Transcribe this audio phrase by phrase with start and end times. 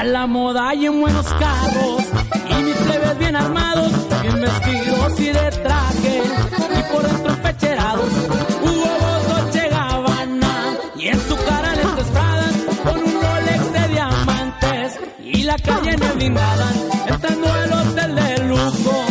[0.00, 2.04] A la moda y en buenos carros
[2.48, 3.92] y mis plebes bien armados,
[4.22, 6.22] bien vestidos y de traje.
[6.78, 8.10] Y por dentro pecherados.
[8.62, 10.78] Hubo Dolce Gabbana.
[10.96, 15.00] Y en su cara les Pradas con un Rolex de diamantes.
[15.22, 16.72] Y la calle en blindada
[17.06, 19.09] entrando al hotel de lujo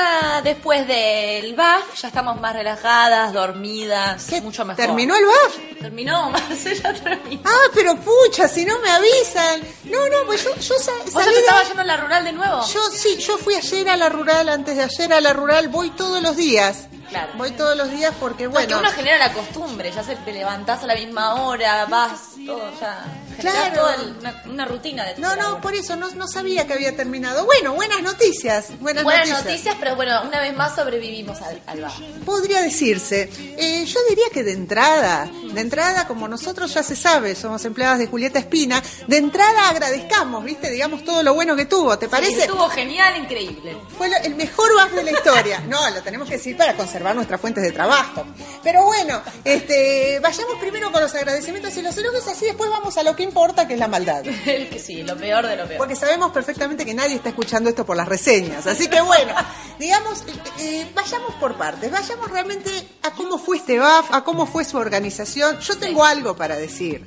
[0.00, 4.76] semana después del BAF, ya estamos más relajadas, dormidas, mucho mejor.
[4.84, 5.80] ¿Terminó el BAF?
[5.80, 7.42] Terminó, Marcela terminó.
[7.44, 9.60] Ah, pero pucha, si no me avisan.
[9.84, 12.24] No, no, pues yo, yo sa- ¿Vos ya salí te de- yendo a la rural
[12.24, 12.60] de nuevo?
[12.66, 15.90] Yo sí, yo fui ayer a la rural, antes de ayer a la rural, voy
[15.90, 16.88] todos los días.
[17.08, 17.32] Claro.
[17.36, 18.80] Voy todos los días porque, Porque bueno.
[18.80, 23.04] uno genera la costumbre, ya se te levantás a la misma hora, vas, todo ya.
[23.40, 23.74] Claro.
[23.74, 27.44] toda una, una rutina de No, no, por eso no, no sabía que había terminado.
[27.44, 28.68] Bueno, buenas noticias.
[28.80, 29.44] Buenas, Buenas noticias.
[29.52, 32.00] noticias, pero bueno, una vez más sobrevivimos al, al BAF.
[32.24, 33.30] Podría decirse.
[33.38, 37.98] Eh, yo diría que de entrada, de entrada, como nosotros ya se sabe, somos empleadas
[37.98, 40.70] de Julieta Espina, de entrada agradezcamos, ¿viste?
[40.70, 41.98] Digamos todo lo bueno que tuvo.
[41.98, 42.42] ¿Te Sí, parece?
[42.42, 43.76] estuvo genial, increíble.
[43.96, 45.60] Fue lo- el mejor BAF de la historia.
[45.68, 48.24] No, lo tenemos que decir para conservar nuestras fuentes de trabajo.
[48.62, 53.02] Pero bueno, este, vayamos primero con los agradecimientos y los elogios, así después vamos a
[53.02, 54.22] lo que importa, que es la maldad.
[54.46, 55.78] El que sí, lo peor de lo peor.
[55.78, 58.66] Porque sabemos perfectamente que nadie está escuchando esto por las reseñas.
[58.66, 59.34] Así que bueno,
[59.78, 62.70] digamos, eh, eh, vayamos por partes, vayamos realmente
[63.02, 65.45] a cómo fue este BAF, a cómo fue su organización.
[65.60, 67.04] Yo tengo algo para decir.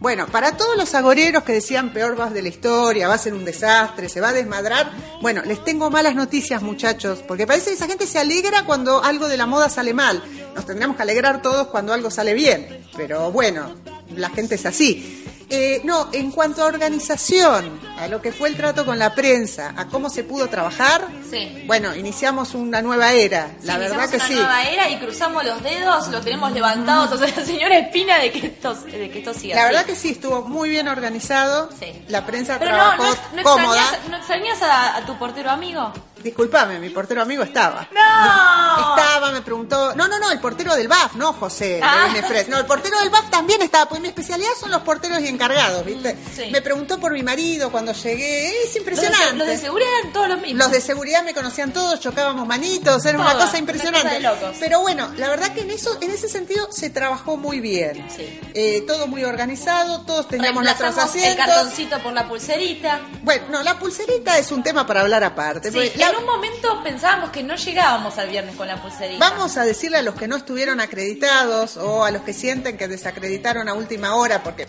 [0.00, 3.34] Bueno, para todos los agoreros que decían peor BAF de la historia, va a ser
[3.34, 4.90] un desastre, se va a desmadrar,
[5.20, 9.28] bueno, les tengo malas noticias muchachos, porque parece que esa gente se alegra cuando algo
[9.28, 10.22] de la moda sale mal.
[10.54, 13.74] Nos tendríamos que alegrar todos cuando algo sale bien, pero bueno,
[14.16, 15.19] la gente es así.
[15.52, 19.74] Eh, no, en cuanto a organización, a lo que fue el trato con la prensa,
[19.76, 21.64] a cómo se pudo trabajar, Sí.
[21.66, 24.34] bueno, iniciamos una nueva era, la Sí, verdad iniciamos que una sí.
[24.34, 28.46] nueva era y cruzamos los dedos, los tenemos levantados, o sea, señora Espina, de que
[28.46, 32.04] esto, de que esto siga La verdad que sí, estuvo muy bien organizado, Sí.
[32.08, 33.80] la prensa Pero no, trabajó no, no cómoda.
[33.80, 35.92] extrañas, ¿no extrañas a, a tu portero amigo?
[36.22, 37.88] Disculpame, mi portero amigo estaba.
[37.92, 38.90] ¡No!
[38.96, 39.94] Estaba, me preguntó.
[39.94, 41.80] No, no, no, el portero del BAF, no José.
[41.82, 42.08] Ah.
[42.12, 42.48] de Nefres.
[42.48, 45.84] No, el portero del BAF también estaba, pues mi especialidad son los porteros y encargados,
[45.84, 46.16] ¿viste?
[46.34, 46.50] Sí.
[46.50, 48.48] Me preguntó por mi marido cuando llegué.
[48.48, 49.36] Es Los de, impresionante.
[49.36, 50.58] los de seguridad eran todos los mismos.
[50.58, 54.18] Los de seguridad me conocían todos, chocábamos manitos, era una cosa impresionante.
[54.18, 54.56] una cosa de locos.
[54.60, 58.06] Pero bueno, la verdad que en eso, en ese sentido se trabajó muy bien.
[58.14, 58.40] Sí.
[58.54, 61.46] Eh, todo muy organizado, todos teníamos nuestros Reemplazamos el asientos.
[61.54, 63.00] cartoncito por la pulserita.
[63.22, 65.70] Bueno, no, la pulserita es un tema para hablar aparte.
[65.72, 69.18] Sí, la- en un momento pensábamos que no llegábamos al viernes con la pulserita.
[69.30, 72.88] Vamos a decirle a los que no estuvieron acreditados o a los que sienten que
[72.88, 74.66] desacreditaron a última hora, porque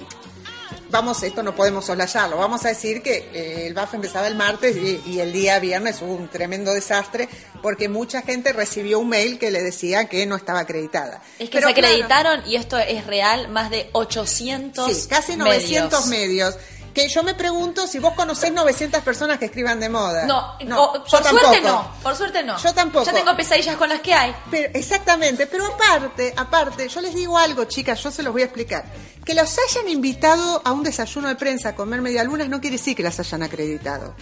[0.89, 4.75] vamos, esto no podemos soslayarlo, vamos a decir que eh, el BAF empezaba el martes
[4.75, 7.29] y, y el día viernes hubo un tremendo desastre
[7.61, 11.21] porque mucha gente recibió un mail que le decía que no estaba acreditada.
[11.39, 15.35] Es que Pero se claro, acreditaron, y esto es real, más de 800 Sí, casi
[15.37, 16.55] 900 medios.
[16.93, 20.25] Que yo me pregunto si vos conocés 900 personas que escriban de moda.
[20.25, 22.57] No, no o- yo por suerte no, por suerte no.
[22.57, 23.05] Yo tampoco.
[23.05, 24.35] Ya tengo pesadillas con las que hay.
[24.49, 28.45] Pero, exactamente, pero aparte, aparte, yo les digo algo, chicas, yo se los voy a
[28.45, 28.85] explicar.
[29.23, 32.95] Que los hayan invitado a un desayuno de prensa a comer medialunas no quiere decir
[32.95, 34.15] que las hayan acreditado.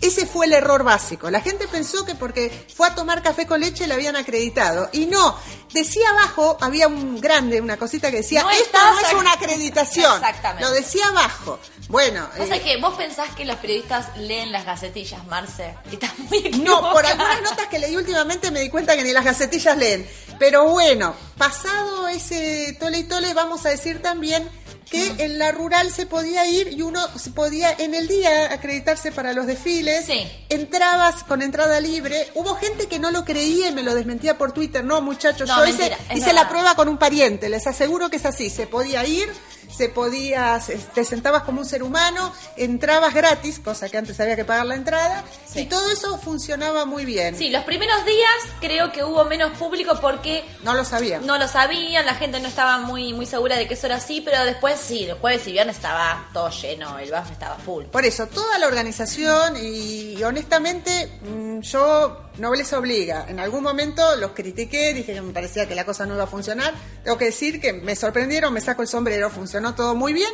[0.00, 1.30] Ese fue el error básico.
[1.30, 4.88] La gente pensó que porque fue a tomar café con leche le habían acreditado.
[4.92, 5.36] Y no,
[5.74, 10.14] decía abajo, había un grande, una cosita que decía, No esto no es una acreditación.
[10.14, 10.64] Exactamente.
[10.64, 11.58] Lo decía abajo.
[11.88, 15.74] Bueno, Pasa eh, que vos pensás que los periodistas leen las gacetillas, Marce.
[15.90, 19.24] Estás muy No, por algunas notas que leí últimamente me di cuenta que ni las
[19.24, 20.08] gacetillas leen.
[20.38, 24.48] Pero bueno, pasado ese tole y tole, vamos a decir también
[24.90, 29.10] que en la rural se podía ir y uno se podía en el día acreditarse
[29.10, 30.06] para los desfiles.
[30.06, 30.26] Sí.
[30.48, 32.30] Entrabas con entrada libre.
[32.34, 34.84] Hubo gente que no lo creía y me lo desmentía por Twitter.
[34.84, 37.48] No, muchachos, No, yo hice, mentira, hice la prueba con un pariente.
[37.48, 38.48] Les aseguro que es así.
[38.48, 39.28] Se podía ir,
[39.70, 44.36] se podía, se- te sentabas como un ser humano, entrabas gratis, cosa que antes había
[44.36, 45.60] que pagar la entrada, Sí.
[45.60, 47.36] y todo eso funcionaba muy bien.
[47.36, 48.30] Sí, los primeros días
[48.60, 51.18] creo que hubo menos público porque No lo sabía.
[51.20, 54.20] no lo sabían, la gente no estaba muy muy segura de que eso era así,
[54.20, 57.84] pero después sí, los jueves y viernes estaba todo lleno, el BAF estaba full.
[57.86, 63.24] Por eso, toda la organización y, honestamente mm, yo no les obliga.
[63.28, 66.26] En algún momento los critiqué, dije que me parecía que la cosa no iba a
[66.26, 66.74] funcionar.
[67.04, 70.30] Tengo que decir que me sorprendieron, me saco el sombrero, funcionó todo muy bien.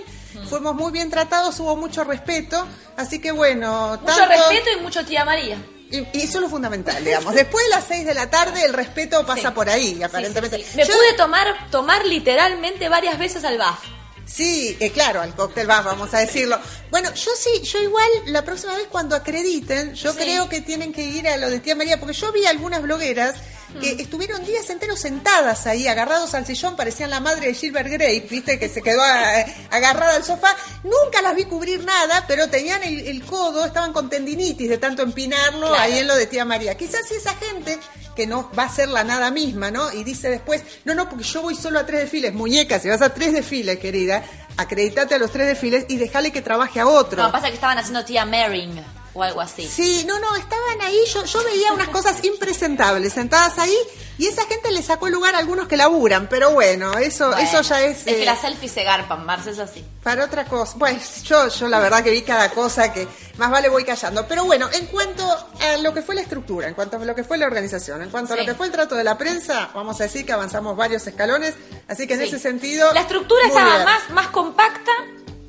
[0.48, 2.66] Fuimos muy bien tratados, hubo mucho respeto.
[2.96, 5.56] Así que bueno, Mucho tanto- respeto y mucho tía María.
[5.90, 7.34] Y, y eso es lo fundamental, digamos.
[7.34, 9.54] Después de las 6 de la tarde el respeto pasa Sí.
[9.54, 10.56] por ahí, aparentemente.
[10.56, 10.76] sí, sí.
[10.78, 13.78] Me Yo- pude tomar tomar literalmente varias veces al BAF.
[14.26, 16.58] Sí, eh, claro, al cóctel va, vamos a decirlo.
[16.90, 20.18] Bueno, yo sí, yo igual la próxima vez cuando acrediten, yo Sí.
[20.18, 23.34] creo que tienen que ir a lo de tía María, porque yo vi algunas blogueras
[23.80, 28.26] que estuvieron días enteros sentadas ahí, agarrados al sillón, parecían la madre de Gilbert Grape,
[28.30, 30.54] viste, que se quedó eh, agarrada al sofá.
[30.84, 35.02] Nunca las vi cubrir nada, pero tenían el, el codo, estaban con tendinitis de tanto
[35.02, 35.74] empinarlo Claro.
[35.82, 36.76] ahí en lo de tía María.
[36.76, 37.78] Quizás si esa gente
[38.14, 39.90] que no va a ser la nada misma, ¿no?
[39.92, 43.00] Y dice después, no, no, porque yo voy solo a tres desfiles, muñeca, si vas
[43.00, 44.22] a tres desfiles, querida,
[44.58, 47.22] acreditate a los tres desfiles y déjale que trabaje a otro.
[47.22, 49.68] No, pasa que estaban haciendo tía Maring o algo así.
[49.68, 53.76] Sí, no, no, estaban ahí, yo, yo veía unas cosas impresentables sentadas ahí
[54.18, 57.42] y esa gente le sacó el lugar a algunos que laburan, pero bueno, eso, Bueno,
[57.42, 58.00] eso ya es...
[58.00, 59.84] Es eh, que las selfies se garpan, Marce, es así.
[60.02, 63.06] Para otra cosa, pues yo, yo la verdad que vi cada cosa que
[63.38, 64.26] más vale voy callando.
[64.28, 65.24] Pero bueno, en cuanto
[65.60, 68.10] a lo que fue la estructura, en cuanto a lo que fue la organización, en
[68.10, 70.76] cuanto a lo que fue el trato de la prensa, vamos a decir que avanzamos
[70.76, 71.54] varios escalones,
[71.88, 72.26] así que en Sí.
[72.26, 72.92] ese sentido...
[72.92, 73.84] La estructura estaba bien.
[73.84, 74.92] más, más compacta,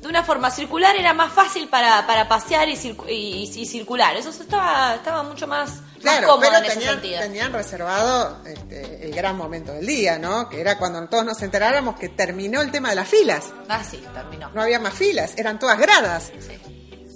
[0.04, 4.14] de una forma circular, era más fácil para, para pasear y, circu- y, y circular.
[4.16, 7.20] Eso estaba, estaba mucho más, más Claro, cómodo pero en ese tenían, sentido.
[7.20, 10.48] tenían reservado este, el gran momento del día, ¿no?
[10.48, 13.44] Que era cuando todos nos enteráramos que terminó el tema de las filas.
[13.68, 14.50] Ah, sí, terminó.
[14.50, 16.30] No había más filas, eran todas gradas.
[16.38, 16.58] Sí.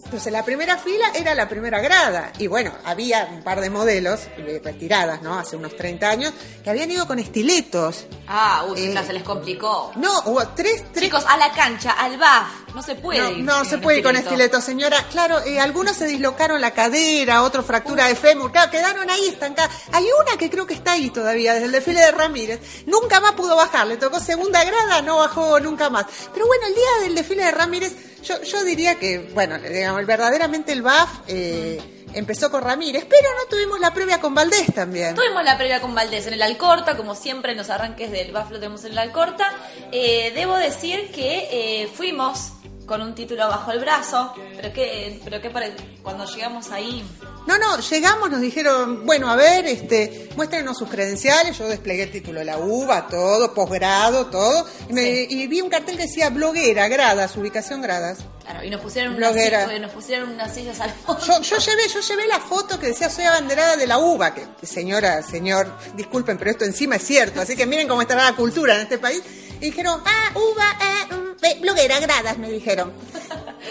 [0.04, 2.32] Entonces la primera fila era la primera grada.
[2.38, 5.38] Y bueno, había un par de modelos eh, retiradas, ¿no?
[5.38, 6.32] Hace unos 30 años,
[6.64, 8.06] que habían ido con estiletos.
[8.26, 9.92] Ah, uy, Eh, se les complicó.
[9.96, 12.46] No, hubo tres, tres Chicos, a la cancha, al BAF,
[12.78, 14.60] no se puede No, ir no sin se puede ir con estileto.
[14.60, 14.96] señora.
[15.10, 18.52] Claro, eh, algunos se dislocaron la cadera, otros fractura de fémur.
[18.52, 19.74] Claro, quedaron ahí estancadas.
[19.92, 22.60] Hay una que creo que está ahí todavía, desde el desfile de Ramírez.
[22.86, 23.88] Nunca más pudo bajar.
[23.88, 26.06] Le tocó segunda grada, no bajó nunca más.
[26.32, 30.70] Pero bueno, el día del desfile de Ramírez, yo, yo diría que, bueno, digamos, verdaderamente
[30.72, 31.80] el BAF eh,
[32.14, 35.14] empezó con Ramírez, pero no tuvimos la previa con Valdés también.
[35.14, 38.50] Tuvimos la previa con Valdés en el Alcorta, como siempre en los arranques del BAF
[38.50, 39.52] lo tenemos en el Alcorta.
[39.92, 41.48] Eh, debo decir que
[41.82, 42.52] eh, fuimos
[42.88, 47.04] con un título bajo el brazo, pero que, pero que pare- cuando llegamos ahí,
[47.46, 52.10] No, no, llegamos, nos dijeron, bueno, a ver, este, muéstrenos sus credenciales, yo desplegué el
[52.10, 55.26] título de la UBA, todo, posgrado, todo, y, me- Sí.
[55.30, 58.18] y vi un cartel que decía bloguera, gradas, ubicación gradas.
[58.42, 59.66] claro, y nos pusieron Bloguera.
[59.78, 61.22] nos pusieron unas sillas al fondo.
[61.26, 64.46] Yo, yo llevé, yo llevé la foto que decía soy abanderada de la UBA, que
[64.66, 68.74] señora, señor, disculpen, pero esto encima es cierto, así que miren cómo estará la cultura
[68.76, 69.22] en este país.
[69.60, 72.92] Y dijeron, ah, UBA, eh, eh, bloguera, gradas, me dijeron.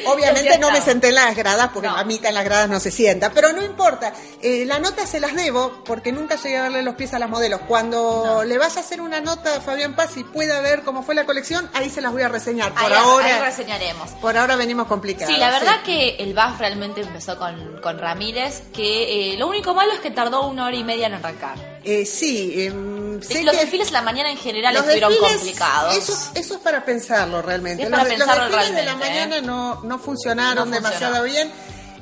[0.05, 1.95] Obviamente no me senté en las gradas, porque No.
[1.95, 4.13] mamita en las gradas no se sienta, pero no importa.
[4.41, 7.29] Eh, la nota se las debo, porque nunca llegué a verle los pies a las
[7.29, 7.61] modelos.
[7.67, 8.43] Cuando No.
[8.43, 11.25] le vaya a hacer una nota a Fabián Paz y pueda ver cómo fue la
[11.25, 12.73] colección, ahí se las voy a reseñar.
[12.73, 14.09] Por Ahí, ahora, ahí reseñaremos.
[14.21, 15.33] por ahora venimos complicados.
[15.33, 19.73] Sí, la verdad que el BAF realmente empezó con, con Ramírez, que eh, lo único
[19.73, 21.76] malo es que tardó una hora y media en arrancar.
[21.83, 25.33] Eh, sí, em, sé los que- desfiles en la mañana en general Los estuvieron desfiles,
[25.37, 25.95] complicados.
[25.95, 27.83] Eso, eso es para pensarlo realmente.
[27.83, 28.95] Es los, para de- los pensarlo desfiles de la ¿eh?
[28.95, 31.51] mañana no, no funcionaron No demasiado bien.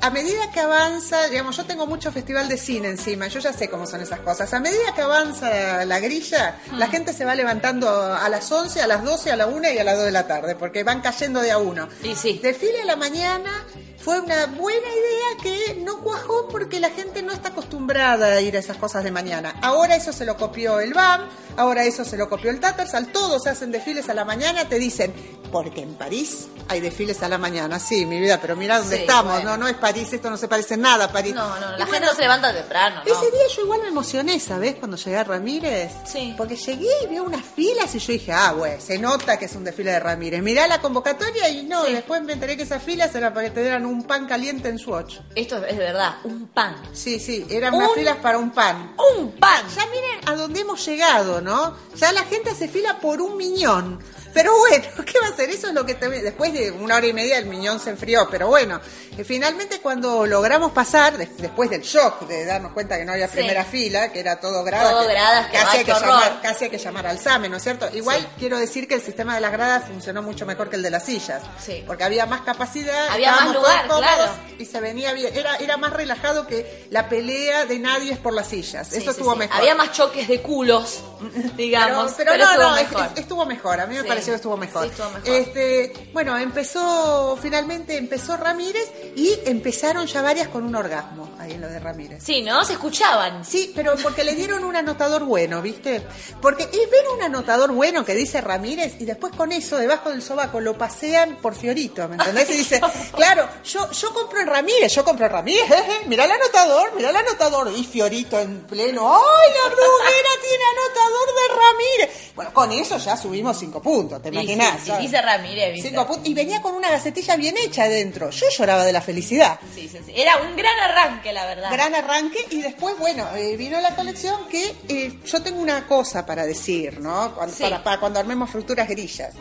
[0.00, 3.68] A medida que avanza, digamos, yo tengo mucho festival de cine encima, yo ya sé
[3.68, 4.52] cómo son esas cosas.
[4.54, 8.86] A medida que avanza la grilla, la gente se va levantando a las 11, a
[8.86, 11.40] las 12, a la 1 y a las 2 de la tarde, porque van cayendo
[11.40, 11.88] de a uno.
[12.02, 12.40] Y sí.
[12.42, 13.64] Desfile a la mañana
[14.06, 18.54] fue una buena idea que no cuajó porque la gente no está acostumbrada a ir
[18.54, 19.56] a esas cosas de mañana.
[19.62, 21.22] Ahora eso se lo copió el BAM,
[21.56, 25.12] ahora eso se lo copió el Tattersall, todos hacen desfiles a la mañana, te dicen,
[25.50, 27.78] porque en París hay desfiles a la mañana.
[27.78, 29.50] Sí, mi vida, pero mira dónde Sí, estamos, bueno.
[29.52, 31.34] no, no es París, esto no se parece nada a París.
[31.34, 33.12] No, no, Y la bueno, gente no se levanta temprano, ¿no?
[33.12, 34.74] ese día yo igual me emocioné, ¿sabes?
[34.76, 35.92] Cuando llegué a Ramírez.
[36.04, 36.34] Sí.
[36.36, 39.54] Porque llegué y vi unas filas y yo dije, ah, güey, se nota que es
[39.54, 40.42] un desfile de Ramírez.
[40.42, 41.92] Mirá la convocatoria y no, Sí.
[41.92, 44.78] después me enteré que esas filas eran para que te dieran un pan caliente en
[44.78, 45.18] Swatch.
[45.34, 46.76] Esto es de verdad, un pan.
[46.92, 48.94] Sí, sí, eran unas Un- filas para un pan.
[49.16, 49.64] ¡Un pan!
[49.74, 51.76] Ya miren a dónde hemos llegado, ¿no?
[51.96, 54.00] Ya la gente hace fila por un miñón.
[54.36, 55.48] Pero bueno, ¿qué va a hacer?
[55.48, 58.28] Eso es lo que te- después de una hora y media el miñón se enfrió,
[58.30, 58.78] pero bueno,
[59.16, 63.28] eh, finalmente cuando logramos pasar, des- después del shock de darnos cuenta que no había
[63.28, 63.36] Sí.
[63.38, 66.40] primera fila, que era todo gradas, Todo que gradas, que casi, ay, hay que llamar,
[66.42, 67.88] casi hay que llamar al SAME, ¿no es cierto?
[67.94, 68.26] Igual Sí.
[68.38, 71.06] quiero decir que el sistema de las gradas funcionó mucho mejor que el de las
[71.06, 71.82] sillas, Sí.
[71.86, 74.32] porque había más capacidad, Había más lugar, cómodos claro.
[74.58, 78.34] y se venía bien, era, era más relajado que la pelea de nadie es por
[78.34, 79.56] las sillas, eso estuvo mejor.
[79.56, 81.00] Había más choques de culos,
[81.56, 82.12] digamos.
[82.18, 83.08] Pero, pero no, estuvo no, mejor.
[83.16, 83.80] estuvo mejor.
[83.80, 84.84] A mí me pareció estuvo mejor.
[84.84, 85.28] Sí, estuvo mejor.
[85.28, 91.60] Este, bueno, empezó, finalmente empezó Ramírez y empezaron ya varias con un orgasmo ahí en
[91.60, 92.22] lo de Ramírez.
[92.22, 92.64] Sí, ¿no?
[92.64, 93.44] Se escuchaban.
[93.44, 96.02] Sí, pero porque le dieron un anotador bueno, ¿viste?
[96.40, 100.22] Porque es ver un anotador bueno que dice Ramírez y después con eso debajo del
[100.22, 102.50] sobaco lo pasean por Fiorito, ¿me entendés?
[102.50, 102.80] Y dice,
[103.14, 107.10] claro, yo, yo compro en Ramírez, yo compro en Ramírez, jeje, mirá el anotador, mirá
[107.10, 107.72] el anotador.
[107.76, 112.32] Y Fiorito en pleno, ¡ay, la bruguera tiene anotador de Ramírez!
[112.34, 114.80] Bueno, con eso ya subimos cinco puntos, ¿te Sí, imaginás?
[114.84, 115.88] sí, sí, Ramírez, ¿viste?
[115.90, 116.26] Cinco puntos.
[116.28, 118.30] Y venía con una gacetilla bien hecha adentro.
[118.30, 119.58] Yo lloraba de la felicidad.
[119.74, 120.12] Sí, sí, sí.
[120.14, 121.70] Era un gran arranque, la verdad.
[121.72, 126.24] Gran arranque y después, bueno, eh, vino la colección que eh, yo tengo una cosa
[126.26, 127.34] para decir, ¿no?
[127.34, 127.62] Cuando, Sí.
[127.62, 129.34] para, para cuando armemos fruturas grillas.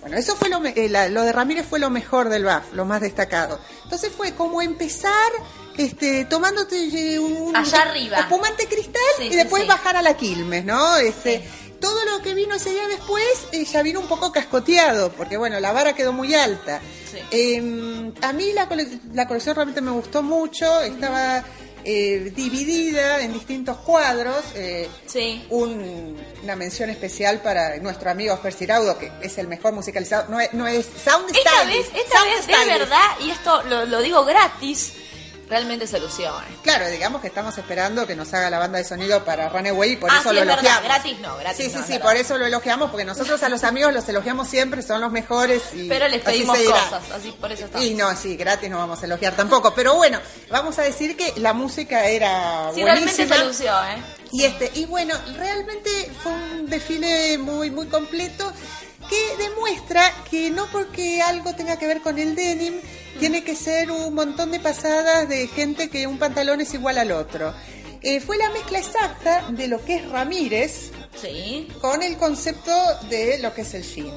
[0.00, 2.72] Bueno, eso fue lo, me- eh, la- lo de Ramírez fue lo mejor del BAF,
[2.72, 3.60] lo más destacado.
[3.84, 5.12] Entonces fue como empezar
[5.76, 8.18] este, tomándote un Allá arriba.
[8.18, 9.68] espumante cristal Sí, y sí, después sí.
[9.68, 10.96] bajar a la Quilmes, ¿no?
[10.98, 11.42] Este,
[11.82, 15.60] Todo lo que vino ese día después eh, ya vino un poco cascoteado, porque bueno,
[15.60, 16.80] la vara quedó muy alta.
[17.10, 17.18] Sí.
[17.30, 21.44] Eh, a mí la, cole- la colección realmente me gustó mucho, estaba
[21.84, 24.36] eh, dividida en distintos cuadros.
[24.54, 25.44] eh, Sí.
[25.50, 30.26] un- una mención especial para nuestro amigo Fer Ciraudo, que es el mejor musicalizado.
[30.30, 33.84] No es, no es Sound Esta vez, esta Sound vez, de verdad, y esto lo,
[33.86, 34.92] lo digo gratis,
[35.52, 36.46] realmente soluciona.
[36.62, 39.96] Claro, digamos que estamos esperando que nos haga la banda de sonido para Runaway y
[39.96, 40.84] por Ah, eso sí, lo es verdad, elogiamos.
[40.84, 42.06] gratis no, gratis Sí, sí, sí, verdad.
[42.06, 45.62] por eso lo elogiamos, porque nosotros a los amigos los elogiamos siempre, son los mejores.
[45.74, 46.72] Y Pero les así pedimos dirá.
[46.72, 47.86] cosas, así por eso estamos.
[47.86, 49.74] Y no, sí, gratis no vamos a elogiar tampoco.
[49.74, 50.18] Pero bueno,
[50.50, 53.36] vamos a decir que la música era Sí, realmente buenísima.
[53.36, 54.02] se lució, ¿eh?
[54.32, 55.90] Y este, y bueno, realmente
[56.22, 58.50] fue un desfile muy, muy completo
[59.12, 62.74] que demuestra que no porque algo tenga que ver con el denim,
[63.18, 67.12] tiene que ser un montón de pasadas de gente que un pantalón es igual al
[67.12, 67.52] otro.
[68.00, 70.90] Eh, fue la mezcla exacta de lo que es Ramírez
[71.20, 71.68] Sí.
[71.80, 72.72] con el concepto
[73.10, 74.12] de lo que es el jean.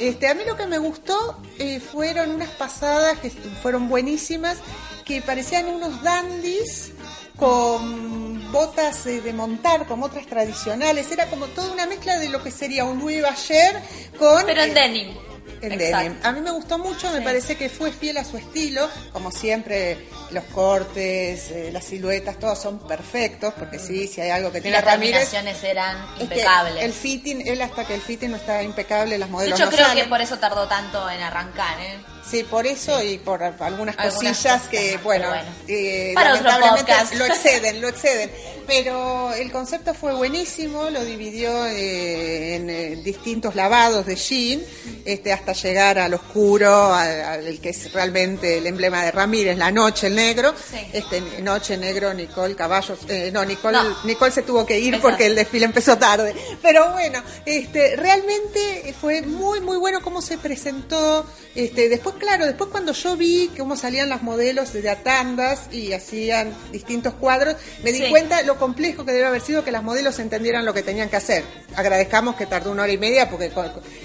[0.00, 4.58] Este, a mí lo que me gustó eh, fueron unas pasadas que fueron buenísimas,
[5.04, 6.90] que parecían unos dandies
[7.36, 11.10] con botas eh, de montar, como otras tradicionales.
[11.10, 13.80] Era como toda una mezcla de lo que sería un Louis Bayer
[14.18, 14.44] con...
[14.46, 15.16] Pero en denim.
[15.62, 16.16] en denim.
[16.22, 20.06] A mí me gustó mucho, me parece que fue fiel a su estilo, como siempre
[20.30, 24.62] los cortes, eh, las siluetas, todos son perfectos, porque sí, si hay algo que Y
[24.62, 26.84] tiene las Ramírez terminaciones eran es que impecables.
[26.84, 29.72] el fitting, él hasta que el fitting no está impecable, las De modelos hecho, no
[29.76, 30.04] creo salen.
[30.04, 31.98] que por eso tardó tanto en arrancar, ¿eh?
[32.28, 35.28] Sí, por eso y por algunas, Algunas cosillas cosas que, bueno,
[35.68, 38.30] eh, lamentablemente lo exceden, lo exceden.
[38.66, 44.62] Pero el concepto fue buenísimo, lo dividió eh, en eh, distintos lavados de jean,
[45.04, 49.72] este, hasta llegar al oscuro, al, al que es realmente el emblema de Ramírez, la
[49.72, 50.54] noche, el negro.
[50.70, 50.78] Sí.
[50.92, 53.96] Este, noche, negro, Nicole Caballos, eh, no, Nicole, No.
[54.04, 55.08] Nicole se tuvo que ir Exacto.
[55.08, 56.34] porque el desfile empezó tarde.
[56.62, 61.26] Pero bueno, este, realmente fue muy, muy bueno cómo se presentó.
[61.54, 66.54] Este, después, claro, después cuando yo vi cómo salían las modelos de tandas y hacían
[66.72, 68.10] distintos cuadros, me di Sí.
[68.10, 71.16] cuenta lo complejo que debe haber sido que las modelos entendieran lo que tenían que
[71.16, 71.44] hacer.
[71.76, 73.50] Agradezcamos que tardó una hora y media porque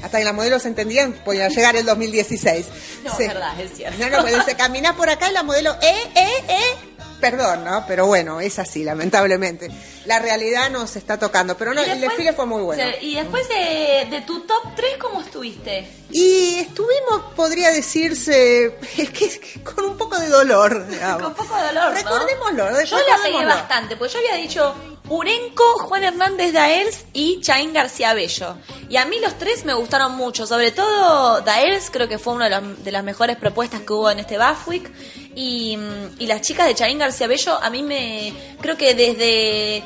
[0.03, 2.65] hasta que las modelos entendían podía llegar el 2016.
[3.03, 3.23] No, Sí.
[3.23, 3.97] es verdad, es cierto.
[3.99, 6.96] No, no, pues dice, caminá por acá y la modelo, eh, eh, eh.
[7.19, 7.83] Perdón, ¿no?
[7.87, 9.71] Pero bueno, es así, lamentablemente.
[10.05, 11.57] La realidad nos está tocando.
[11.57, 12.83] Pero no, el desfile fue muy bueno.
[13.01, 15.87] y después de, de tu top 3, ¿cómo estuviste?
[16.11, 21.23] Y estuvimos, podría decirse, es que, es que con un poco de dolor, digamos.
[21.23, 21.95] Con poco de dolor, ¿no?
[21.95, 24.75] Recordémoslo, Yo la pegué bastante, porque yo había dicho
[25.09, 28.57] Urenco, Juan Hernández Daels y Chaín García Bello.
[28.89, 32.49] Y a mí los tres me gustaron mucho, sobre todo Daels, creo que fue una
[32.49, 34.91] de, las mejores propuestas que hubo en este BAFWIC.
[35.35, 35.77] Y,
[36.19, 38.33] y las chicas de Chaín García Bello, a mí me.
[38.59, 39.83] Creo que desde.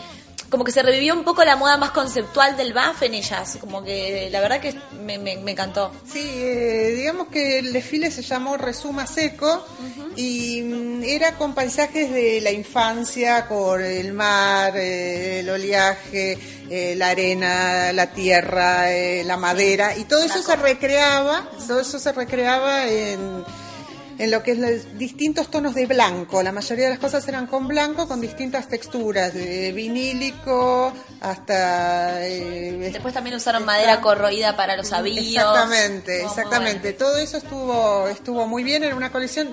[0.51, 3.57] Como que se revivió un poco la moda más conceptual del BAF en ellas.
[3.59, 5.91] Como que la verdad que me, me, me encantó.
[6.05, 9.65] Sí, eh, digamos que el desfile se llamó Resuma Seco
[10.15, 16.37] y mm, era con paisajes de la infancia, con el mar, eh, el oleaje,
[16.69, 21.99] eh, la arena, la tierra, eh, la madera y todo eso se recreaba, todo eso
[21.99, 23.43] se recreaba en
[24.21, 26.43] en lo que es los distintos tonos de blanco.
[26.43, 32.27] La mayoría de las cosas eran con blanco, con distintas texturas, de vinílico hasta...
[32.27, 35.25] eh, Después también usaron madera corroída para los avíos.
[35.25, 36.91] Exactamente, exactamente.
[36.91, 36.97] bueno.
[36.99, 39.49] Todo eso estuvo, estuvo muy bien en una colección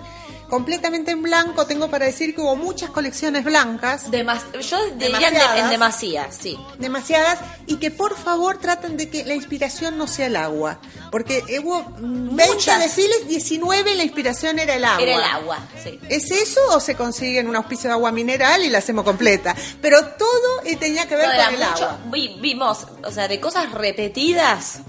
[0.49, 1.67] completamente en blanco.
[1.67, 5.59] Tengo para decir que hubo muchas colecciones blancas, Demas- yo diría en, Demasiadas.
[5.59, 6.59] en demasía, sí.
[6.79, 10.79] demasiadas, y que por favor traten de que la inspiración no sea el agua.
[11.11, 12.81] Porque hubo mm, 20 Muchas.
[12.81, 15.03] desfiles, 19 la inspiración era el agua.
[15.03, 15.99] Era el agua, sí.
[16.09, 19.55] ¿Es eso o se consigue en un auspicio de agua mineral y la hacemos completa?
[19.81, 21.99] Pero todo eh, tenía que ver No, con el mucho- agua.
[22.11, 24.81] vi- vimos, o sea, de cosas repetidas,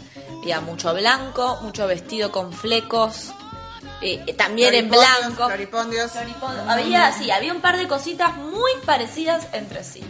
[0.41, 3.31] había mucho blanco, mucho vestido con flecos,
[4.01, 5.45] eh, eh, también en blanco.
[5.47, 6.11] floripondios.
[6.11, 6.63] Floripondio.
[6.69, 10.03] Había, sí, había un par de cositas muy parecidas entre sí.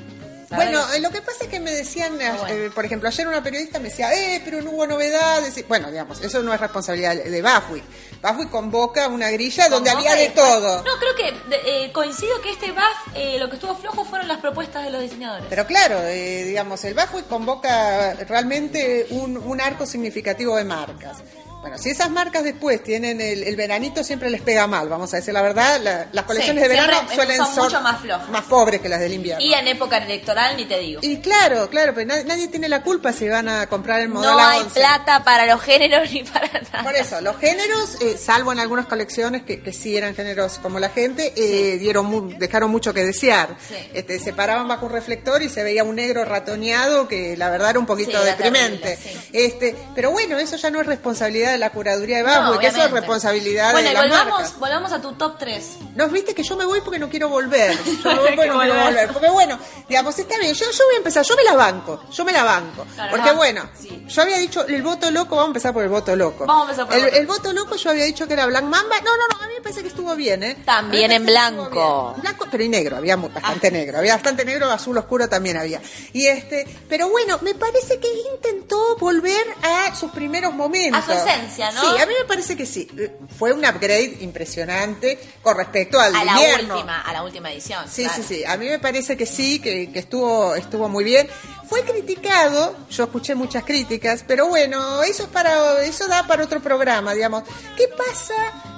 [0.49, 0.65] ¿sabes?
[0.65, 2.47] Bueno, eh, lo que pasa es que me decían, eh, bueno.
[2.47, 5.55] eh, por ejemplo, ayer una periodista me decía, eh, pero no hubo novedades.
[5.59, 7.83] Y, Bueno, digamos, eso no es responsabilidad de Bafui.
[8.19, 10.77] Bafui convoca una grilla donde había de después- todo.
[10.83, 14.27] No, creo que de- eh, coincido que este BAF, eh, lo que estuvo flojo fueron
[14.27, 15.45] las propuestas de los diseñadores.
[15.51, 21.17] Pero claro, eh, digamos, el Bafui convoca realmente un, un arco significativo de marcas.
[21.61, 25.17] Bueno, si esas marcas después tienen el, el veranito, siempre les pega mal, vamos a
[25.17, 25.79] decir la verdad.
[25.81, 28.29] la- las colecciones Sí, de verano siempre suelen son ser mucho más flojas.
[28.29, 29.43] más pobres que las del invierno.
[29.43, 31.01] y en época electoral ni te digo.
[31.03, 34.31] Y claro, claro, pero nadie, nadie tiene la culpa si van a comprar el modelo
[34.33, 34.79] No hay 11.
[34.79, 36.83] plata para los géneros ni para nada.
[36.83, 40.79] Por eso, los géneros, eh, salvo en algunas colecciones que, que sí eran géneros como
[40.79, 43.57] la gente, eh, dieron mu- dejaron mucho que desear.
[43.67, 43.75] Sí.
[43.93, 47.71] Este, se paraban bajo un reflector y se veía un negro ratoneado que la verdad
[47.71, 48.95] era un poquito deprimente.
[48.95, 52.59] terrible, este, pero bueno, eso ya no es responsabilidad de la curaduría de No, Bafui,
[52.59, 54.59] que eso es responsabilidad Bueno, de y las volvamos, marcas.
[54.59, 55.65] volvamos a tu top 3.
[55.95, 57.77] No, viste que yo me voy porque no quiero volver.
[58.03, 59.11] Yo me voy porque que no quiero volver.
[59.13, 60.53] Porque bueno, digamos, está bien.
[60.53, 62.03] Yo, yo voy a empezar, yo me la banco.
[62.11, 62.85] Yo me la banco.
[62.95, 64.05] Claro, porque bueno, sí.
[64.07, 66.45] yo había dicho el voto loco, vamos a empezar por el voto loco.
[66.45, 68.63] Vamos a empezar por el voto el voto loco yo había dicho que era Black
[68.63, 68.95] Mamba.
[69.03, 70.57] No, no, no, a mí me parece que estuvo bien, ¿eh?
[70.65, 72.15] También en blanco.
[72.21, 73.71] Blanco, pero y negro, había bastante Ah.
[73.71, 73.97] negro.
[73.99, 75.81] Había bastante negro, azul oscuro también había.
[76.13, 81.03] Y este, pero bueno, me parece que intentó volver a sus primeros momentos.
[81.03, 81.11] A su
[81.47, 81.61] Sí,
[82.01, 82.87] a mí me parece que sí.
[82.97, 86.75] Eh, Fue un upgrade impresionante con respecto al A la invierno.
[86.75, 87.85] última, a la última edición.
[87.89, 88.23] Sí, claro.
[88.23, 88.45] sí, sí.
[88.45, 91.27] A mí me parece que sí, que, que estuvo, estuvo muy bien.
[91.69, 96.59] Fue criticado, yo escuché muchas críticas, pero bueno, eso es para, eso da para otro
[96.61, 97.43] programa, digamos.
[97.77, 98.33] ¿Qué pasa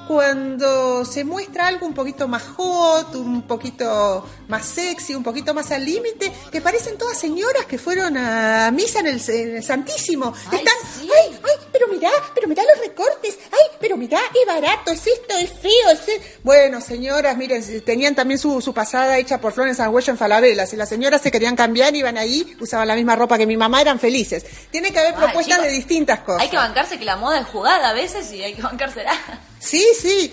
[0.10, 5.72] cuando se muestra algo un poquito más hot, un poquito más sexy, un poquito más
[5.72, 10.34] al límite, que parecen todas señoras que fueron a misa en el, en el Santísimo?
[10.52, 11.10] Ay, Están, sí.
[11.10, 15.38] ay, ay, pero mirá, pero mirá los recortes, ay, pero mirá, es barato, es esto,
[15.38, 16.08] es feo, es...
[16.10, 16.22] e-".
[16.44, 20.66] Bueno, señoras, miren, tenían también su, su pasada hecha por Florence Arguello en Falabella.
[20.66, 23.82] Si las señoras se querían cambiar, iban ahí, usaban la misma ropa que mi mamá,
[23.82, 24.46] eran felices.
[24.70, 26.44] Tiene que haber Ay, propuestas de distintas cosas.
[26.44, 29.14] Hay que bancarse que la moda es jugada a veces y hay que bancársela.
[29.60, 30.32] Sí, sí.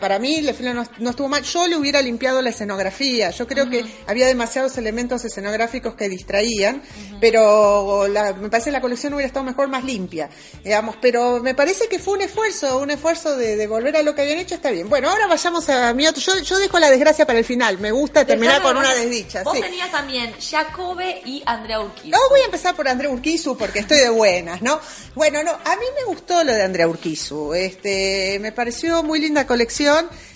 [0.00, 1.42] Para mí el desfile no, no estuvo mal.
[1.42, 3.30] Yo le hubiera limpiado la escenografía.
[3.30, 6.82] Yo creo que había demasiados elementos escenográficos que distraían,
[7.20, 10.28] pero la- me parece que la colección hubiera estado mejor, más limpia.
[10.64, 14.14] Digamos, pero me parece que fue un esfuerzo, un esfuerzo de, de volver a lo
[14.14, 14.54] que habían hecho.
[14.54, 14.88] Está bien.
[14.88, 16.20] Bueno, ahora vayamos a mi otro.
[16.22, 17.78] Yo, yo dejo la desgracia para el final.
[17.78, 19.42] Me gusta terminar Dejame con una desdicha.
[19.42, 19.62] Vos sí.
[19.62, 22.10] tenías también Jacobe y Andrea Urquizo.
[22.16, 24.80] No, voy a empezar por Andrea Urquizu porque estoy de buenas, ¿no?
[25.14, 27.54] Bueno, no, a mí me gustó lo de Andrea Urquizu.
[27.54, 29.71] Este, me pareció muy linda colección.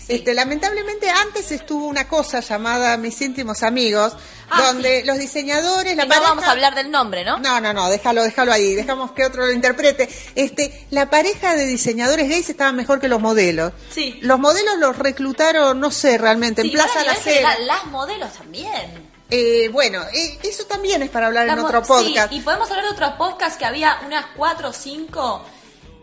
[0.08, 4.12] Este, lamentablemente antes estuvo una cosa llamada Mis íntimos amigos,
[4.48, 7.38] Ah, donde los diseñadores, la Y no pareja- vamos a hablar del nombre, ¿no?
[7.38, 10.08] no, no, no, déjalo, déjalo ahí, dejamos que otro lo interprete.
[10.36, 13.72] Este, la pareja de diseñadores gays estaba mejor que los modelos.
[13.90, 14.20] Sí.
[14.22, 17.58] Los modelos los reclutaron, no sé, realmente, en Plaza La Cera.
[17.58, 19.10] Las modelos también.
[19.28, 22.30] Eh, bueno, eh, eso también es para hablar en otro podcast.
[22.30, 25.44] Sí, y podemos hablar de otro podcast que había unas cuatro o cinco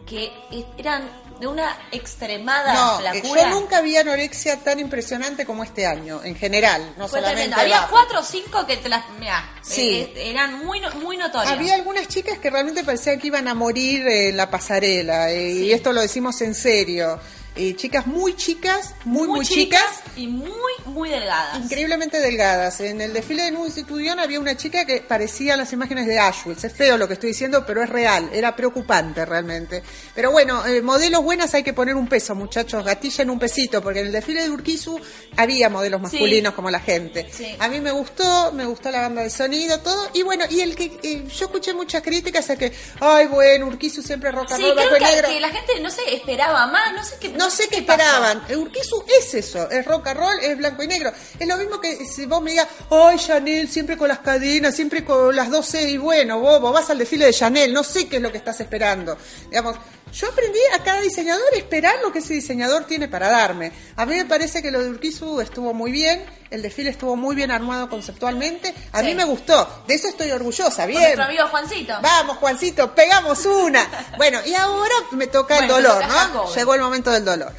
[0.06, 1.10] que e- eran
[1.44, 3.42] de una extremada No, eh, flacura.
[3.44, 7.76] yo nunca vi anorexia tan impresionante como este año, en general, no Fue solamente tremendo.
[7.76, 9.04] Había cuatro o cinco que te las.
[9.20, 10.10] Mirá, Sí.
[10.16, 11.52] eh, eran muy, muy notorias.
[11.52, 15.72] Había algunas chicas que realmente parecía que iban a morir en la pasarela, eh, y
[15.74, 17.20] esto lo decimos en serio.
[17.56, 19.84] Eh, chicas muy chicas, muy, muy, chicas,
[20.16, 20.50] y muy,
[20.86, 21.60] muy delgadas.
[21.60, 22.80] increíblemente delgadas.
[22.82, 26.63] En el desfile de Nueva Institución había una chica que parecía las imágenes de Auschwitz.
[26.63, 28.28] Es feo lo que estoy diciendo, pero es real.
[28.34, 29.84] Era preocupante realmente.
[30.16, 32.84] Pero bueno, eh, modelos buenas hay que poner un peso, muchachos.
[32.84, 35.00] Gatillen un pesito, porque en el desfile de Urquizu
[35.38, 37.30] había modelos masculinos como la gente.
[37.32, 37.56] Sí.
[37.60, 40.10] A mí me gustó, me gustó la banda de sonido, todo.
[40.13, 44.02] Y bueno, y el que eh, yo escuché muchas críticas a que, ay, bueno, Urquizu
[44.02, 45.30] siempre rock and Sí, roll, creo blanco y que, negro.
[45.30, 47.30] que la gente, no sé, esperaba más, no sé qué.
[47.30, 48.44] No sé qué esperaban.
[48.56, 51.12] Urquizu es eso, es rock and roll, es blanco y negro.
[51.40, 55.04] Es lo mismo que si vos me digas, ay, Chanel, siempre con las cadenas, siempre
[55.04, 58.22] con las 12 y bueno, vos vas al desfile de Chanel, no sé qué es
[58.22, 59.18] lo que estás esperando.
[59.50, 59.78] Digamos,
[60.13, 63.71] yo aprendí a cada diseñador a esperar lo que ese diseñador tiene para darme.
[63.95, 67.36] A mí me parece que lo de Urquizu estuvo muy bien, el desfile estuvo muy
[67.36, 69.06] bien armado conceptualmente, a Sí.
[69.06, 71.02] mí me gustó, de eso estoy orgullosa, Con bien.
[71.02, 71.93] nuestro amigo Juancito.
[72.02, 73.88] Vamos, Juancito, pegamos una.
[74.17, 76.54] Bueno, y ahora me toca el dolor, ¿no?
[76.54, 77.52] Llegó el momento del dolor.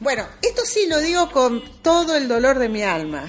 [0.00, 3.28] Bueno, esto sí lo digo con todo el dolor de mi alma.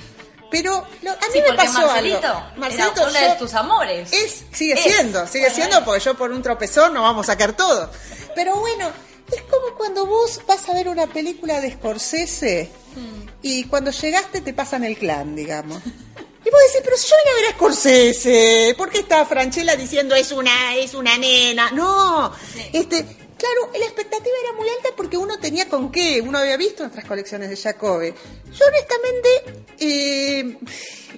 [0.50, 2.42] Pero lo- a mí Sí, me pasó Marcelito, algo.
[2.58, 4.12] Marcelito, era uno yo- de tus amores.
[4.12, 4.82] es, sigue Es.
[4.82, 7.90] siendo, sigue Bueno, siendo, porque yo por un tropezón no vamos a sacar todo.
[8.36, 8.90] Pero bueno,
[9.32, 13.26] es como cuando vos vas a ver una película de Scorsese Hmm.
[13.42, 15.82] y cuando llegaste te pasan el clan, digamos.
[15.84, 19.76] Y vos decís, pero si yo vine a ver a Scorsese, ¿por qué está Franchella
[19.76, 21.72] diciendo es una, es una nena?
[21.72, 22.34] No,
[22.74, 23.06] este,
[23.38, 27.06] claro, la expectativa era muy alta porque uno tenía con qué, uno había visto otras
[27.06, 28.14] colecciones de Jacobe.
[28.52, 30.58] Yo honestamente, eh,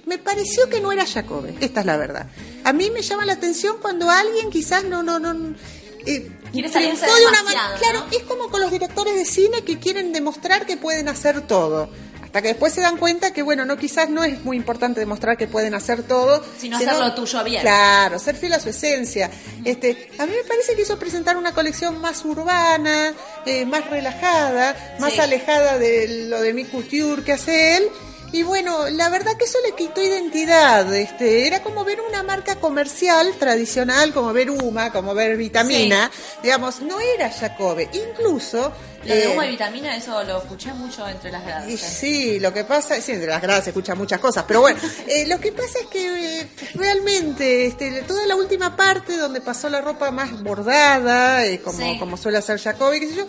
[0.06, 2.28] me pareció que no era Jacobe, esta es la verdad.
[2.62, 5.56] A mí me llama la atención cuando alguien quizás no, no, no...
[6.06, 7.42] eh, triunfó de una
[7.78, 11.88] Claro, es como con los directores de cine que quieren demostrar que pueden hacer todo.
[12.22, 15.36] Hasta que después se dan cuenta que, bueno, no quizás no es muy importante demostrar
[15.36, 16.44] que pueden hacer todo.
[16.58, 17.60] Sino hacer lo tuyo bien.
[17.62, 19.30] Claro, ser fiel a su esencia.
[19.64, 23.14] Este, a mí me parece que hizo presentar una colección más urbana,
[23.46, 25.20] eh, más relajada, más Sí.
[25.20, 27.84] alejada de lo de mi couture que hace él.
[28.34, 30.92] Y bueno, la verdad que eso le quitó identidad.
[30.92, 36.10] Este, era como ver una marca comercial tradicional, como ver Uma, como ver Vitamina.
[36.42, 37.88] Digamos, no era Jacobe.
[37.92, 38.72] Incluso.
[39.06, 41.68] Lo de eh, humo y vitamina, eso lo escuché mucho entre las gradas.
[41.68, 44.78] y sí, lo que pasa, sí, entre las gradas se escuchan muchas cosas, pero bueno,
[45.06, 49.68] eh, lo que pasa es que eh, realmente este, toda la última parte donde pasó
[49.68, 51.96] la ropa más bordada, eh, como, Sí.
[51.98, 53.26] como suele hacer Jacobi, qué sé yo,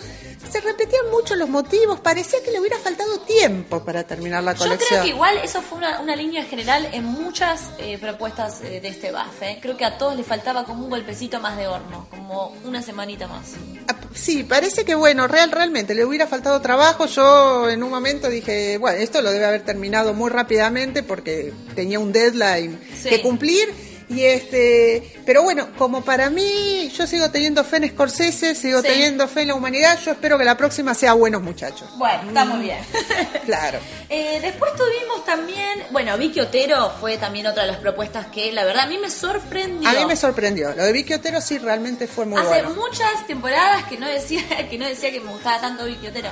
[0.51, 4.59] se repetían mucho los motivos, parecía que le hubiera faltado tiempo para terminar la Yo
[4.59, 4.87] colección.
[4.89, 8.87] creo que igual eso fue una, una línea general en muchas eh, propuestas eh, de
[8.89, 9.41] este BAF.
[9.41, 9.59] eh.
[9.61, 13.27] Creo que a todos les faltaba como un golpecito más de horno, como una semanita
[13.27, 13.51] más.
[13.87, 17.07] Ah, Sí, parece que bueno, real, realmente le hubiera faltado trabajo.
[17.07, 21.97] Yo en un momento dije, bueno, esto lo debe haber terminado muy rápidamente porque tenía
[21.99, 23.09] un deadline Sí.
[23.09, 23.67] que cumplir.
[24.07, 28.87] Y este, pero bueno, como para mí, yo sigo teniendo fe en Scorsese, sigo Sí.
[28.87, 29.97] teniendo fe en la humanidad.
[30.05, 31.89] Yo espero que la próxima sea buenos muchachos.
[31.97, 32.77] Bueno, está muy bien.
[33.45, 33.79] Claro.
[34.09, 38.63] Eh, después tuvimos también, bueno, Vicky Otero fue también otra de las propuestas que la
[38.63, 39.87] verdad a mí me sorprendió.
[39.89, 40.73] A mí me sorprendió.
[40.75, 42.69] Lo de Vicky Otero sí realmente fue muy Hace bueno.
[42.75, 46.29] muchas temporadas que no decía que no decía que me gustaba tanto Vicky Otero.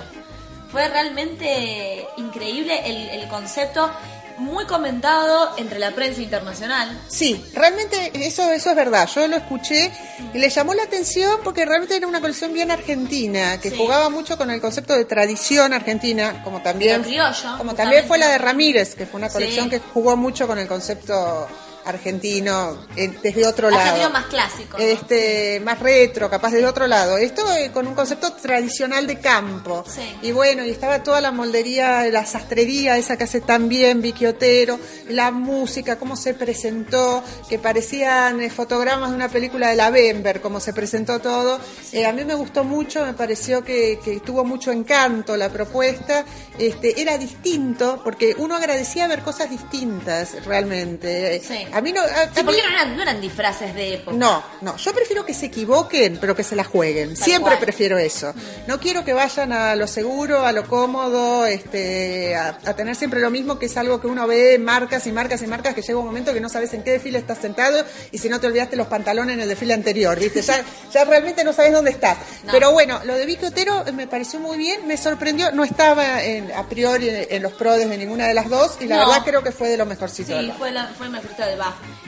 [0.71, 3.91] Fue realmente increíble el, el concepto,
[4.37, 6.99] muy comentado entre la prensa internacional.
[7.07, 9.07] Sí, realmente eso, eso es verdad.
[9.13, 9.91] Yo lo escuché
[10.33, 13.77] y le llamó la atención porque realmente era una colección bien argentina, que Sí.
[13.77, 18.17] jugaba mucho con el concepto de tradición argentina, como también, Lo criollo, como también fue
[18.17, 18.37] la de.
[18.37, 19.71] Ramírez, que fue una colección Sí.
[19.71, 21.47] que jugó mucho con el concepto
[21.85, 24.09] argentino eh, desde otro lado.
[24.09, 24.77] Más clásico.
[24.77, 24.83] ¿no?
[24.83, 27.17] Este, más retro, capaz desde otro lado.
[27.17, 29.83] Esto eh, con un concepto tradicional de campo.
[29.87, 30.01] Sí.
[30.21, 34.25] Y bueno, y estaba toda la moldería, la sastrería, esa que hace tan bien Vicky
[34.25, 39.89] Otero, la música, cómo se presentó, que parecían eh, fotogramas de una película de la
[39.89, 41.59] Bember, cómo se presentó todo.
[42.05, 46.25] A mí me gustó mucho, me pareció que, que tuvo mucho encanto la propuesta.
[46.57, 51.41] Este, era distinto, porque uno agradecía ver cosas distintas realmente.
[51.41, 51.65] Sí.
[51.73, 52.01] A mí no.
[52.01, 54.15] a- Sí, a porque mí- no eran, no eran disfraces de época.
[54.17, 57.15] no, no, yo prefiero que se equivoquen, pero que se la jueguen.
[57.15, 57.59] Tal Siempre cual.
[57.59, 58.33] prefiero eso.
[58.67, 63.19] No quiero que vayan a lo seguro, a lo cómodo, este, a, a tener siempre
[63.19, 65.97] lo mismo, que es algo que uno ve marcas y marcas y marcas, que llega
[65.99, 68.75] un momento que no sabes en qué desfile estás sentado y si no te olvidaste
[68.75, 70.41] los pantalones en el desfile anterior, ¿viste?
[70.41, 72.17] Ya, ya realmente no sabes dónde estás.
[72.43, 72.51] No.
[72.51, 76.23] Pero bueno, lo de Vicky Otero eh, me pareció muy bien, me sorprendió, no estaba
[76.23, 79.07] en- a priori en, en los prodes de ninguna de las dos y la No.
[79.07, 80.39] verdad creo que fue de lo mejorcito.
[80.39, 81.45] Sí, fue, la, fue el mejorcito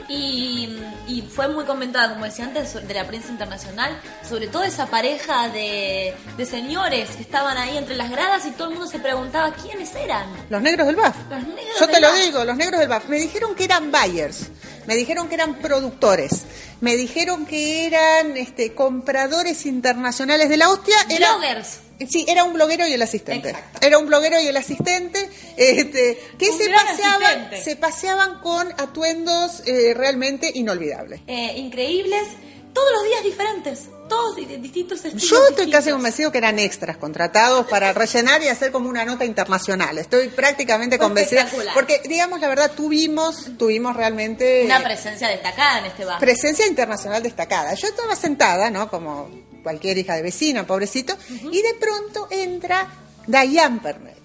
[0.07, 4.85] Y, y fue muy comentada, como decía antes, de la prensa internacional, sobre todo esa
[4.87, 8.99] pareja de, de señores que estaban ahí entre las gradas y todo el mundo se
[8.99, 10.27] preguntaba quiénes eran.
[10.49, 11.15] Los negros del BAF.
[11.29, 12.19] Los negros Yo te lo BAF.
[12.19, 13.07] digo, los negros del BAF.
[13.07, 14.49] Me dijeron que eran buyers,
[14.85, 16.43] me dijeron que eran productores,
[16.81, 20.95] me dijeron que eran este, compradores internacionales de la hostia.
[21.09, 21.79] Era, Bloggers.
[22.09, 23.49] Sí, era un bloguero y el asistente.
[23.49, 23.79] Exacto.
[23.85, 27.61] Era un bloguero y el asistente, este, que Un se paseaban, asistente.
[27.63, 31.21] se paseaban con atuendos eh, realmente inolvidables.
[31.27, 32.23] Eh, increíbles,
[32.73, 35.29] todos los días diferentes, todos di- distintos estilos.
[35.29, 39.23] Yo estoy casi convencido que eran extras contratados para rellenar y hacer como una nota
[39.23, 39.97] internacional.
[39.97, 41.41] Estoy prácticamente Fue convencida.
[41.41, 41.73] espectacular.
[41.73, 46.19] Porque, digamos la verdad, tuvimos, tuvimos realmente Una presencia destacada en este BAF.
[46.19, 47.73] presencia internacional destacada.
[47.75, 48.89] Yo estaba sentada, ¿no?
[48.89, 49.29] Como
[49.65, 51.17] cualquier hija de vecina, pobrecito,
[51.51, 52.87] y de pronto entra
[53.25, 54.15] Diane Pernet.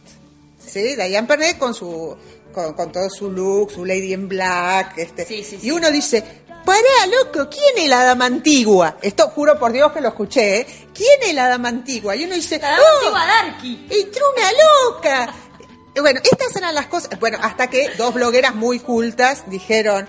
[0.65, 0.95] ¿sí?
[0.95, 2.15] Diane Pernet con su
[2.53, 6.23] con, con todo su look, su Lady in Black, este, Sí, sí, y uno dice,
[6.67, 8.99] pará, loco, ¿quién es la dama antigua?
[9.01, 10.67] Esto juro por Dios que lo escuché, ¿eh?
[10.93, 12.15] ¿Quién es la dama antigua?
[12.17, 13.87] Y uno dice, La dama "Oh, antigua Darky.
[13.91, 15.35] entró una loca.
[16.01, 17.19] Bueno, estas eran las cosas.
[17.21, 20.07] Bueno, hasta que dos blogueras muy cultas dijeron.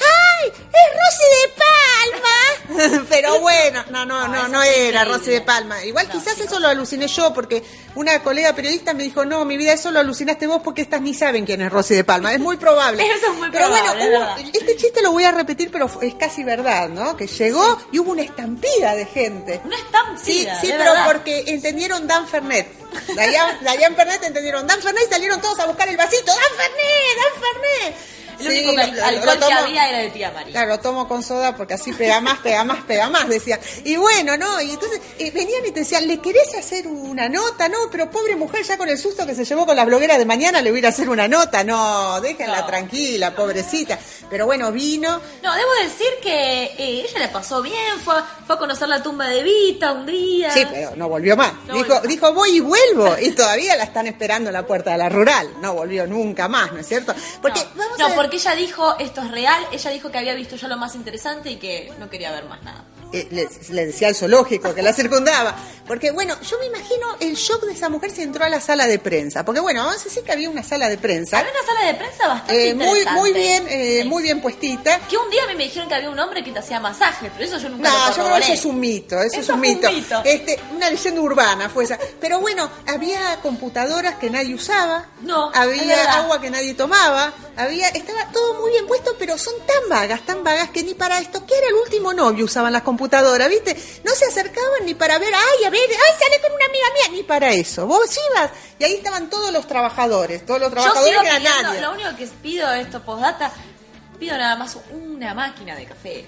[0.00, 0.48] ¡Ay!
[0.50, 3.04] ¡Es Rosy de Palma!
[3.10, 5.04] Pero bueno, no, no, no, no era.
[5.04, 5.84] Rosy de Palma.
[5.84, 7.62] Igual No, quizás eso lo aluciné yo, porque
[7.94, 11.12] una colega periodista me dijo, no, mi vida, eso lo alucinaste vos porque estas ni
[11.14, 12.32] saben quién es Rosy de Palma.
[12.32, 13.04] Es muy probable.
[13.12, 15.90] Eso es muy pero probable, bueno, es hubo- este chiste lo voy a repetir, pero
[16.00, 17.16] es casi verdad, ¿no?
[17.16, 19.60] Que llegó y hubo una estampida de gente.
[19.64, 19.82] Una Sí,
[20.42, 20.60] estampida.
[20.60, 21.06] sí, de pero verdad.
[21.12, 22.68] porque entendieron Dan Fernet.
[23.14, 26.26] Dayan Fernet entendieron Dan Fernet y salieron todos a buscar el vasito.
[26.26, 27.16] ¡Dan Fernet!
[27.16, 27.96] ¡Dan Fernet!
[28.48, 30.52] El Sí, único lo- que había era de tía María.
[30.52, 33.58] Claro, lo tomo con soda porque así pega más, pega más, pega más, decía.
[33.84, 34.60] Y bueno, ¿no?
[34.60, 37.68] Y entonces eh, venían y te decían, ¿le querés hacer una nota?
[37.68, 40.24] No, pero pobre mujer, ya con el susto que se llevó con las blogueras de
[40.24, 41.64] mañana, le voy a ir a hacer una nota.
[41.64, 42.66] No, déjenla No.
[42.66, 43.98] tranquila, pobrecita.
[44.30, 45.20] Pero bueno, vino.
[45.42, 49.02] No, debo decir que eh, ella le pasó bien, fue, a- fue a conocer la
[49.02, 50.50] tumba de Vita un día.
[50.52, 51.52] Sí, pero no volvió más.
[51.66, 52.02] No dijo, volvió más.
[52.08, 53.16] dijo, voy y vuelvo.
[53.20, 55.48] Y todavía la están esperando en la puerta de la rural.
[55.60, 57.14] No volvió nunca más, ¿no es cierto?
[57.40, 60.18] Porque, no, vamos no, a ver- porque ella dijo, esto es real, ella dijo que
[60.18, 62.84] había visto ya lo más interesante y que no quería ver más nada.
[63.12, 63.28] eh,
[63.70, 65.54] le, decía al zoológico que la circundaba.
[65.86, 68.86] Porque, bueno, yo me imagino el shock de esa mujer si entró a la sala
[68.86, 69.44] de prensa.
[69.44, 71.38] Porque, bueno, vamos a decir que había una sala de prensa.
[71.40, 73.20] Había una sala de prensa bastante eh, muy, interesante.
[73.20, 74.08] muy bien, eh, Sí.
[74.08, 74.98] muy bien puestita.
[75.08, 77.30] Que un día a mí me dijeron que había un hombre que te hacía masajes,
[77.36, 79.48] pero eso yo nunca No, lo yo creo que eso es un mito, eso, es
[79.50, 79.88] un mito.
[80.24, 81.98] Este, una leyenda urbana fue esa.
[82.20, 88.30] Pero bueno, había computadoras que nadie usaba, No, había agua que nadie tomaba, había, estaba
[88.32, 91.56] todo muy bien puesto, pero son tan vagas, tan vagas que ni para esto, que
[91.56, 93.76] era el último novio usaban las computadoras, ¿viste?
[94.04, 97.16] No se acercaban ni para ver, ay, a ver, ay, sale con una amiga mía,
[97.16, 97.86] ni para eso.
[97.86, 101.42] Vos ibas y ahí estaban todos los trabajadores, todos los Yo trabajadores sigo que eran
[101.42, 103.52] pidiendo, lo único que pido esto postdata,
[104.18, 106.26] pido nada más una máquina de café.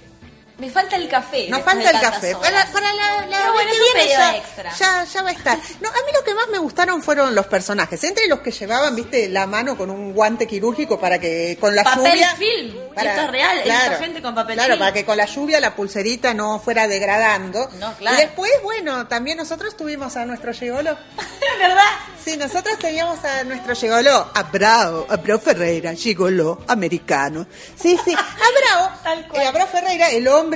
[0.59, 1.49] Me falta el café.
[1.49, 2.33] Nos falta el café.
[2.37, 4.73] Para, para la, la bueno, que viene ya, extra.
[4.79, 5.59] ya, ya va a estar.
[5.81, 8.03] No, a mí lo que más me gustaron fueron los personajes.
[8.05, 11.83] Entre los que llevaban, viste, la mano con un guante quirúrgico para que con la
[11.83, 12.37] Papel lluvia.
[12.37, 12.75] film.
[12.97, 14.79] Esto es real, visto gente con papel Claro, film.
[14.79, 17.69] para que con la lluvia la pulserita no fuera degradando.
[17.81, 18.17] No, claro.
[18.17, 20.93] Y después, bueno, también nosotros tuvimos a nuestro gigolo.
[21.19, 21.83] ¿Es verdad?
[22.25, 27.47] Sí, nosotros teníamos a nuestro gigoló, a Bravo, a Bravo Ferreira, gigoló americano.
[27.79, 29.43] Sí, sí, a Bravo, Tal cual.
[29.43, 30.54] eh, a Bravo Ferreira, el hombre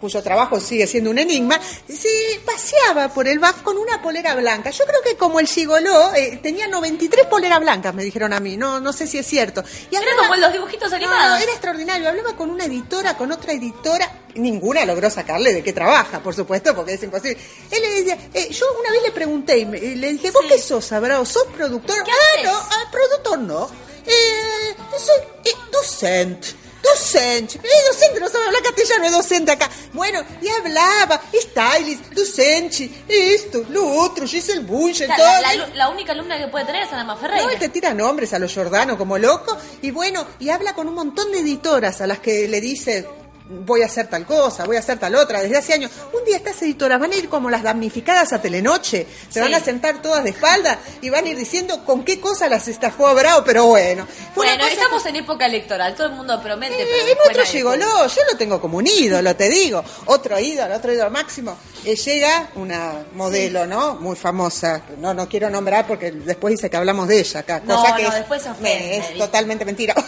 [0.00, 4.70] cuyo trabajo sigue siendo un enigma, se paseaba por el BAF con una polera blanca.
[4.70, 8.56] Yo creo que como el gigoló, eh, tenía 93 poleras blancas, me dijeron a mí,
[8.56, 9.62] no no sé si es cierto.
[9.90, 11.28] Y Era como en los dibujitos no, animados.
[11.28, 12.08] no, era extraordinario.
[12.08, 14.10] Hablaba con una editora, con otra editora.
[14.36, 17.36] Ninguna logró sacarle de qué trabaja, por supuesto, porque es imposible.
[17.70, 19.64] Él le decía, eh, yo una vez le pregunté y
[19.96, 20.48] le dije, ¿vos Sí.
[20.48, 21.26] qué sos, Abrao?
[21.26, 22.02] ¿Sos productor?
[22.04, 22.44] ¿Qué ah, haces?
[22.44, 23.70] no, ah, productor no.
[24.06, 26.48] Eh, soy eh, docente.
[26.82, 29.68] Docente, eh, docente, no sabe hablar castellano, es docente acá.
[29.92, 35.26] Bueno, y hablaba, stylist, docente, esto, lo otro, Giselle Bunch, O sea, todo.
[35.26, 37.44] la, la- la única alumna que puede tener es Ana Ferreira.
[37.44, 40.88] No, él te tira nombres a los Giordano como loco y bueno, y habla con
[40.88, 43.06] un montón de editoras a las que le dice
[43.50, 45.90] voy a hacer tal cosa, voy a hacer tal otra, desde hace años.
[46.12, 49.40] Un día estas editoras van a ir como las damnificadas a Telenoche, se Sí.
[49.40, 52.68] van a sentar todas de espalda y van a ir diciendo con qué cosa las
[52.68, 54.06] estafó a Bravo, pero bueno.
[54.36, 56.74] Bueno, estamos en época electoral, todo el mundo promete.
[56.76, 59.82] pero eh, después nuestro nadie gigoló, yo lo tengo como un ídolo, te digo.
[60.06, 61.56] Otro ídolo, otro ídolo máximo.
[61.84, 63.94] Eh, llega una modelo, ¿no?
[63.96, 64.82] Muy famosa.
[64.98, 67.60] No, no quiero nombrar porque después dice que hablamos de ella acá.
[67.64, 69.94] No, cosa que no, es, después se ofende, me- es totalmente mentira.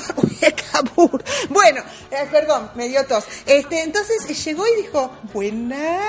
[1.49, 3.25] Bueno, eh, perdón, me dio tos.
[3.47, 6.05] Este, entonces eh, llegó y dijo, buenas,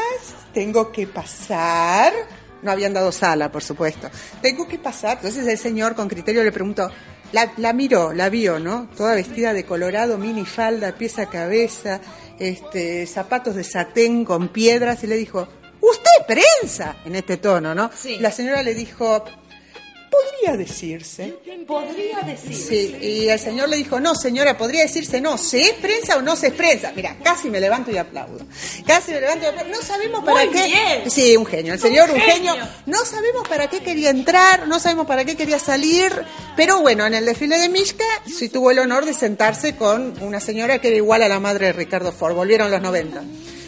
[0.53, 2.13] tengo que pasar.
[2.61, 4.09] No habían dado sala, por supuesto.
[4.41, 5.17] Tengo que pasar.
[5.17, 6.89] Entonces el señor con criterio le preguntó,
[7.33, 8.87] la, la miró, la vio, ¿no?
[8.95, 11.99] Toda vestida de colorado, mini falda, pieza a cabeza,
[12.39, 15.47] este, zapatos de satén con piedras y le dijo,
[15.81, 16.95] ¿usted prensa?
[17.05, 17.89] En este tono, ¿no?
[17.95, 18.17] Sí.
[18.19, 19.25] La señora le dijo,
[20.45, 21.35] podría decirse.
[21.65, 22.53] Podría decir.
[22.55, 26.21] Sí, y el señor le dijo, no señora, podría decirse no, ¿se es prensa o
[26.21, 26.91] no se es prensa?
[26.95, 28.45] Mira, casi me levanto y aplaudo.
[28.85, 29.71] Casi me levanto y aplaudo.
[29.71, 30.65] No sabemos para Muy qué.
[30.65, 31.09] bien.
[31.11, 32.53] Sí, un genio, el señor un, Un genio.
[32.53, 32.67] genio.
[32.85, 36.11] No sabemos para qué quería entrar, no sabemos para qué quería salir,
[36.57, 40.39] pero bueno, en el desfile de Mishka sí tuvo el honor de sentarse con una
[40.39, 43.23] señora que era igual a la madre de Ricardo Ford, volvieron los 90.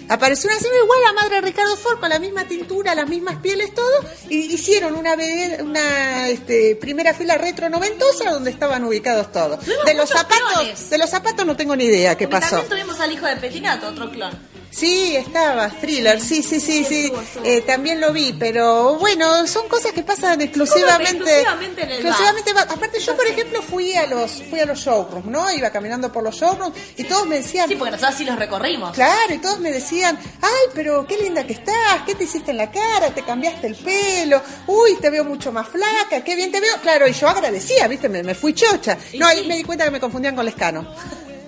[0.07, 3.07] Apareció una señora igual a la madre de Ricardo Ford, con la misma tintura, las
[3.09, 3.91] mismas pieles, todo,
[4.29, 5.15] y hicieron una,
[5.61, 9.59] una este, primera fila retro noventosa donde estaban ubicados todos.
[9.65, 10.89] Tuvimos De los zapatos, clones.
[10.89, 12.57] de los zapatos no tengo ni idea qué Porque pasó.
[12.57, 14.54] también tuvimos al hijo de Petinato, otro clon.
[14.75, 17.09] Sí, estaba, thriller, sí, sí, sí, sí,
[17.45, 21.13] eh, también lo vi, pero bueno, son cosas que pasan exclusivamente.
[21.23, 24.77] exclusivamente en el exclusivamente va- Aparte yo, por ejemplo, fui a los fui a los
[24.79, 25.49] showrooms, ¿no?
[25.49, 28.93] Iba caminando por los showrooms y todos me decían, Sí, porque nosotros sí los recorrimos.
[28.93, 32.57] Claro, y todos me decían, ay, pero qué linda que estás, qué te hiciste en
[32.57, 36.59] la cara, te cambiaste el pelo, uy, te veo mucho más flaca, qué bien te
[36.59, 36.75] veo.
[36.81, 38.97] Claro, y yo agradecía, viste, me, me fui chocha.
[39.13, 39.47] Y No, ahí sí.
[39.47, 40.85] me di cuenta que me confundían con Lescano.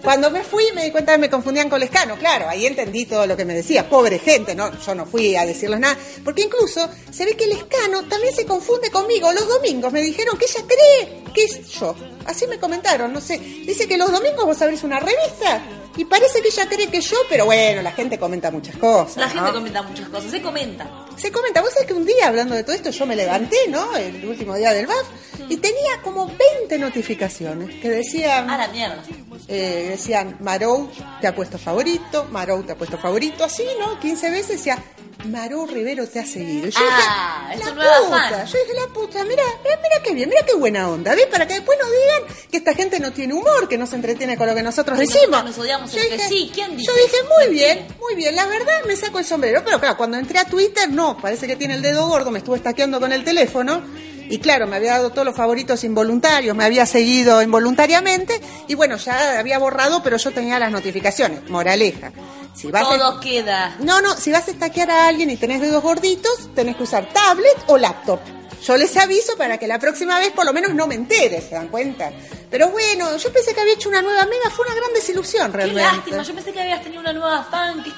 [0.03, 3.25] Cuando me fui me di cuenta que me confundían con Lescano, claro, ahí entendí todo
[3.25, 6.89] lo que me decía, pobre gente, no, yo no fui a decirles nada, porque incluso
[7.12, 9.31] se ve que Lescano también se confunde conmigo.
[9.31, 13.38] Los domingos, me dijeron que ella cree que es yo, así me comentaron, no sé,
[13.38, 15.62] dice que los domingos vos abrís una revista
[15.97, 19.17] y parece que ella cree que yo, pero bueno, la gente comenta muchas cosas.
[19.17, 20.88] La gente comenta muchas cosas, se comenta.
[21.17, 23.95] Se comenta, vos sabés que un día hablando de todo esto yo me levanté, ¿no?
[23.97, 25.07] El último día del BAF
[25.49, 29.03] y tenía como 20 notificaciones que decían, A la mierda.
[29.47, 30.89] Eh, decían, Marou
[31.21, 33.99] te ha puesto favorito, Marou te ha puesto favorito, así, ¿no?
[33.99, 34.77] 15 veces decía,
[35.25, 36.67] Marou Rivero te ha seguido.
[36.67, 38.45] Y yo Ah, dije, la puta, fan.
[38.45, 41.25] yo dije, la puta, mira, mira, qué bien, mira qué buena onda, ¿ves?
[41.27, 44.38] Para que después nos digan que esta gente no tiene humor, que no se entretiene
[44.38, 45.43] con lo que nosotros Que decimos.
[45.43, 48.83] nos odiamos Yo dije- sí, ¿quién dice Yo dije, muy bien, muy bien, la verdad
[48.86, 51.81] me saco el sombrero, pero claro, cuando entré a Twitter, no, parece que tiene el
[51.81, 53.81] dedo gordo, me estuve estaqueando con el teléfono
[54.29, 58.97] y claro, me había dado todos los favoritos involuntarios, me había seguido involuntariamente y bueno,
[58.97, 61.49] ya había borrado, pero yo tenía las notificaciones.
[61.49, 62.11] Moraleja,
[62.53, 63.75] si vas a- Todo queda.
[63.79, 67.07] no, no, si vas a estaquear a alguien y tenés dedos gorditos, tenés que usar
[67.13, 68.19] tablet o laptop.
[68.67, 71.56] Yo les aviso para que la próxima vez por lo menos no me entere, ¿se
[71.56, 72.12] dan cuenta?
[72.51, 75.58] Pero bueno, yo pensé que había hecho una nueva amiga, fue una gran desilusión Qué
[75.58, 75.84] realmente.
[75.97, 77.91] lástima, yo pensé que habías tenido una nueva fan, que,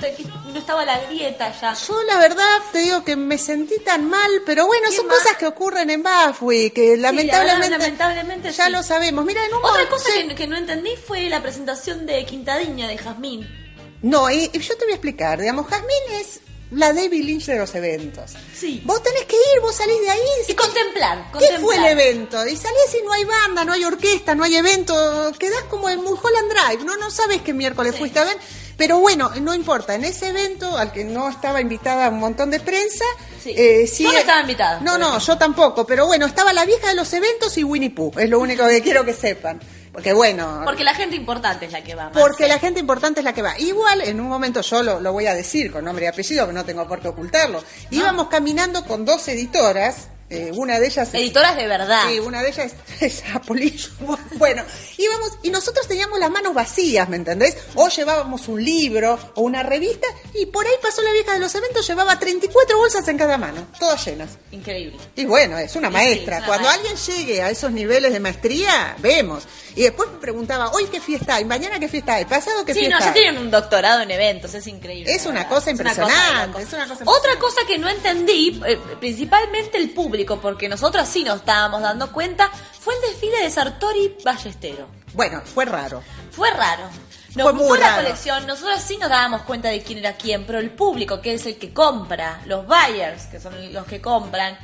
[0.51, 1.73] no estaba la grieta ya.
[1.73, 5.17] Yo la verdad te digo que me sentí tan mal, pero bueno, ¿Qué son más?
[5.17, 8.71] cosas que ocurren en Bafui, que lamentablemente, lamentablemente ya sí.
[8.71, 9.25] lo sabemos.
[9.25, 10.27] Mira, en un Otra momento- cosa sí.
[10.27, 13.47] que, que no entendí fue la presentación de Quintadiña de Jazmín.
[14.01, 17.58] No, y, y yo te voy a explicar, digamos, Jazmín es la David Lynch de
[17.58, 18.32] los eventos.
[18.55, 18.82] Sí.
[18.86, 21.62] Vos tenés que ir, vos salís de ahí Y contemplar, ¿Qué contemplar.
[21.62, 22.45] fue el evento?
[22.47, 25.97] Y salís y no hay banda, no hay orquesta, no hay evento, quedás como en
[25.99, 27.99] Mulholland Drive, no no sabes qué miércoles Sí.
[27.99, 28.38] fuiste a ver,
[28.77, 32.60] pero bueno, no importa, en ese evento al que no estaba invitada un montón de
[32.60, 33.03] prensa,
[33.43, 33.53] Sí.
[33.58, 35.25] eh, sí- Yo no estaba invitada, No, no, ejemplo.
[35.34, 38.39] yo tampoco, pero bueno, estaba la vieja de los eventos y Winnie Pooh, es lo
[38.39, 39.60] único que quiero que sepan.
[39.99, 42.12] Porque bueno, Porque la gente importante es la que va.
[42.12, 43.59] porque la gente importante es la que va.
[43.59, 46.53] Igual, en un momento yo lo, lo voy a decir con nombre y apellido, que
[46.53, 47.62] no tengo por qué ocultarlo.
[47.91, 51.07] Íbamos caminando con dos editoras, eh, una de ellas...
[51.09, 52.03] es- Editoras de verdad.
[52.07, 53.89] Sí, una de ellas es, es Apolillo.
[54.35, 54.63] Bueno,
[54.97, 57.57] íbamos y nosotros teníamos las manos vacías, ¿me entendés?
[57.75, 61.53] O llevábamos un libro o una revista y por ahí pasó la vieja de los
[61.55, 64.29] eventos, llevaba 34 bolsas en cada mano, todas llenas.
[64.51, 64.97] Increíble.
[65.15, 66.37] Y bueno, es una Sí, maestra.
[66.37, 66.91] es una Cuando maestra.
[66.91, 69.43] alguien llegue a esos niveles de maestría, vemos.
[69.75, 72.79] Y después me preguntaba, hoy qué fiesta hay, mañana qué fiesta hay, pasado qué Sí,
[72.81, 75.13] fiesta no, ya tienen un doctorado en eventos, es increíble.
[75.13, 78.59] Es una cosa Es una impresionante, de es una cosa Otra cosa que no entendí,
[78.67, 83.49] eh, principalmente el público, porque nosotros sí nos estábamos dando cuenta, fue el desfile de
[83.49, 84.88] Sartori Ballestero.
[85.13, 86.01] Bueno, fue raro.
[86.32, 86.84] Fue raro.
[87.36, 88.03] Nos Fue muy la raro.
[88.03, 91.45] colección, nosotros sí nos dábamos cuenta de quién era quién, pero el público, que es
[91.45, 94.58] el que compra, los buyers, que son los que compran,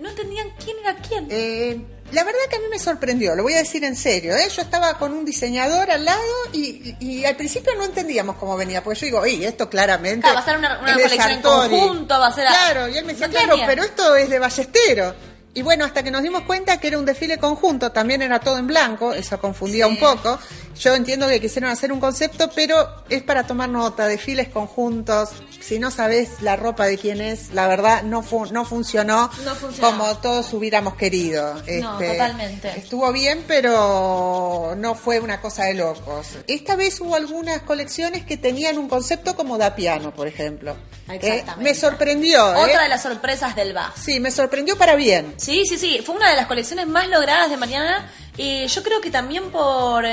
[0.00, 1.28] no entendían quién era quién.
[1.30, 1.80] Eh,
[2.12, 4.34] la verdad que a mí me sorprendió, lo voy a decir en serio.
[4.36, 4.48] ¿eh?
[4.54, 8.82] Yo estaba con un diseñador al lado y, y al principio no entendíamos cómo venía,
[8.82, 10.22] porque yo digo, y esto claramente.
[10.22, 11.68] Claro, va a ser una- colección en Sartori".
[11.78, 14.38] conjunto, va a ser Claro, y él me decía, No claro, pero esto es de
[14.38, 15.14] Ballestero.
[15.58, 18.58] Y bueno, hasta que nos dimos cuenta que era un desfile conjunto, también era todo
[18.58, 19.90] en blanco, eso confundía Sí.
[19.90, 20.38] un poco.
[20.78, 25.30] Yo entiendo que quisieron hacer un concepto, pero es para tomar nota, desfiles conjuntos.
[25.60, 29.54] Si no sabes la ropa de quién es, la verdad no, fu- no funcionó No
[29.56, 29.90] funcionó.
[29.90, 31.54] como todos hubiéramos querido.
[31.54, 32.78] No, Este, totalmente.
[32.78, 36.28] Estuvo bien, pero no fue una cosa de locos.
[36.46, 40.76] Esta vez hubo algunas colecciones que tenían un concepto como da piano, por ejemplo.
[41.08, 41.38] Exactamente.
[41.50, 42.54] Eh, me sorprendió.
[42.54, 42.64] ¿eh?
[42.64, 43.98] Otra de las sorpresas del BAF.
[44.00, 45.34] Sí, me sorprendió para bien.
[45.38, 46.00] Sí, sí, sí.
[46.04, 48.10] Fue una de las colecciones más logradas de mañana.
[48.36, 50.04] Y yo creo que también por,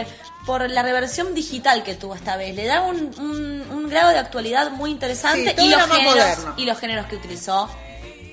[0.46, 2.56] por la reversión digital que tuvo esta vez.
[2.56, 5.56] Le da un, un- un grado de actualidad muy interesante.
[5.58, 7.70] Sí, y, los géneros, y los géneros que utilizó,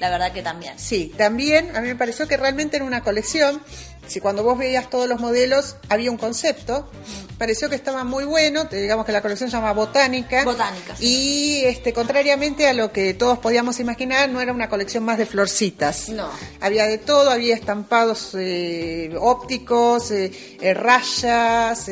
[0.00, 0.78] la verdad que también.
[0.78, 3.62] Sí, también a mí me pareció que realmente era una colección.
[4.06, 6.88] Si cuando vos veías todos los modelos había un concepto,
[7.38, 8.64] pareció que estaba muy bueno.
[8.64, 10.44] Digamos que la colección se llama Botánica.
[10.44, 11.06] Botánica, sí.
[11.06, 15.26] Y este, contrariamente a lo que todos podíamos imaginar, no era una colección más de
[15.26, 16.08] florcitas.
[16.08, 16.28] No.
[16.60, 21.88] Había de todo, había estampados eh, ópticos, eh, eh, rayas,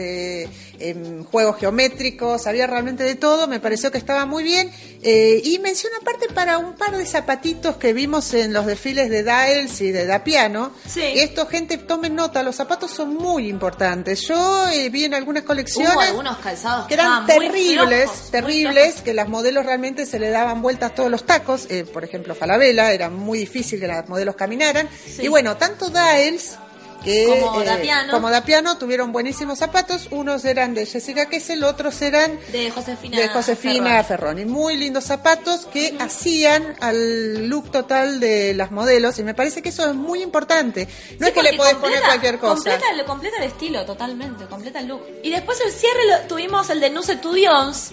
[0.81, 4.71] eh, juegos geométricos, había realmente de todo, me pareció que estaba muy bien.
[5.03, 9.23] Eh, y mención aparte para un par de zapatitos que vimos en los desfiles de
[9.23, 10.73] Daels y de Da Piano.
[10.87, 11.03] Sí.
[11.03, 14.21] Esto gente tomen nota, los zapatos son muy importantes.
[14.23, 19.15] Yo eh, vi en algunas colecciones Hubo algunos calzados que eran terribles, flojos, terribles, que
[19.15, 21.67] las modelos realmente se le daban vueltas todos los tacos.
[21.71, 24.89] eh, por ejemplo, Falabella, era muy difícil que las modelos caminaran.
[25.07, 25.23] Sí.
[25.23, 26.59] Y bueno, tanto Dials
[27.05, 28.13] que Como eh, Dapiano.
[28.13, 30.09] como Dapiano tuvieron buenísimos zapatos.
[30.11, 33.19] Unos eran de Jessica Kessel, otros eran De Josefina.
[33.19, 34.43] de Josefina Ferroni.
[34.43, 34.45] Ferroni.
[34.45, 39.71] Muy lindos zapatos que hacían al look total de las modelos y me parece que
[39.71, 40.87] eso es muy importante.
[41.19, 42.55] No Sí, es que le podés completa- poner cualquier cosa.
[42.55, 45.03] Completa, le completa el estilo, totalmente, completa el look.
[45.23, 47.93] Y después el cierre lo, tuvimos el de Nuse Tudions,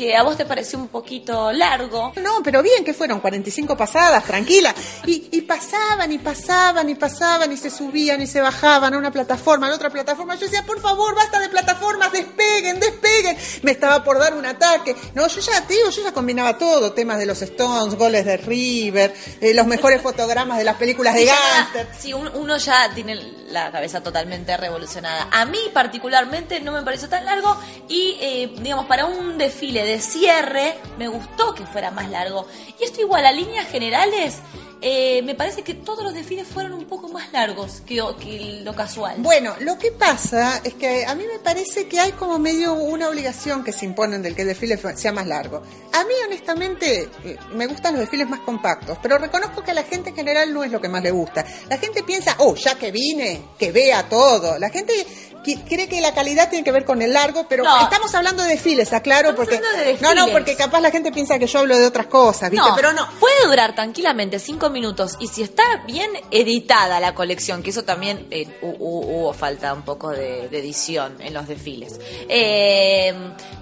[0.00, 2.12] que a vos te pareció un poquito largo.
[2.22, 4.74] No, pero bien que fueron 45 pasadas, tranquila.
[5.04, 9.10] Y, y pasaban y pasaban y pasaban y se subían y se bajaban a una
[9.10, 10.36] plataforma, a otra plataforma.
[10.36, 13.36] Yo decía, por favor, basta de plataformas, despeguen, despeguen.
[13.60, 14.96] Me estaba por dar un ataque.
[15.14, 16.92] No, yo ya, te digo, yo ya combinaba todo.
[16.92, 21.26] Temas de los Stones, goles de River, eh, los mejores fotogramas de las películas de
[21.26, 21.88] Gangster.
[21.98, 23.16] sí, un- uno ya tiene
[23.50, 25.28] la cabeza totalmente revolucionada.
[25.30, 27.54] A mí particularmente no me pareció tan largo
[27.88, 32.46] y, eh, digamos, para un desfile de cierre me gustó que fuera más largo.
[32.78, 34.38] Y esto igual, a líneas generales,
[34.82, 38.74] eh, me parece que todos los desfiles fueron un poco más largos que, que lo
[38.74, 39.16] casual.
[39.18, 43.08] Bueno, lo que pasa es que a mí me parece que hay como medio una
[43.08, 45.62] obligación que se imponen del que el desfile sea más largo.
[45.92, 49.82] A mí, honestamente, eh, me gustan los desfiles más compactos, pero reconozco que a la
[49.82, 51.44] gente en general no es lo que más le gusta.
[51.68, 54.58] La gente piensa, oh, ya que vine, que vea todo.
[54.58, 54.92] La gente
[55.42, 57.80] cree que la calidad tiene que ver con el largo, pero No.
[57.82, 61.46] estamos hablando de desfiles, aclaro, Estamos porque no, no, porque capaz la gente piensa que
[61.46, 62.68] yo hablo de otras cosas, ¿viste?
[62.68, 63.08] No, pero no.
[63.18, 68.26] Puede durar tranquilamente cinco minutos y si está bien editada la colección, que eso también
[68.30, 71.98] eh, hu- hu- hubo falta un poco de, de edición en los desfiles.
[72.28, 73.14] Eh,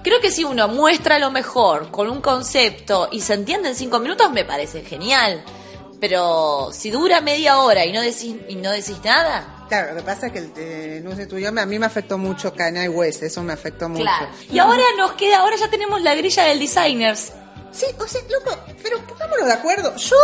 [0.03, 3.99] creo que si uno muestra lo mejor con un concepto y se entiende en cinco
[3.99, 5.43] minutos, me parece genial.
[6.01, 10.03] Pero si dura media hora y no decís, y no decís nada, Claro, lo que
[10.03, 13.23] pasa es que el eh, no sé tuyo, a mí me afectó mucho Kanye West,
[13.23, 14.03] eso me afectó mucho.
[14.03, 14.29] claro.
[14.51, 17.33] Y ahora nos queda, ahora ya tenemos la grilla del designers.
[17.71, 19.95] Sí, o sea, loco, pero pongámonos de acuerdo.
[19.97, 20.17] Yo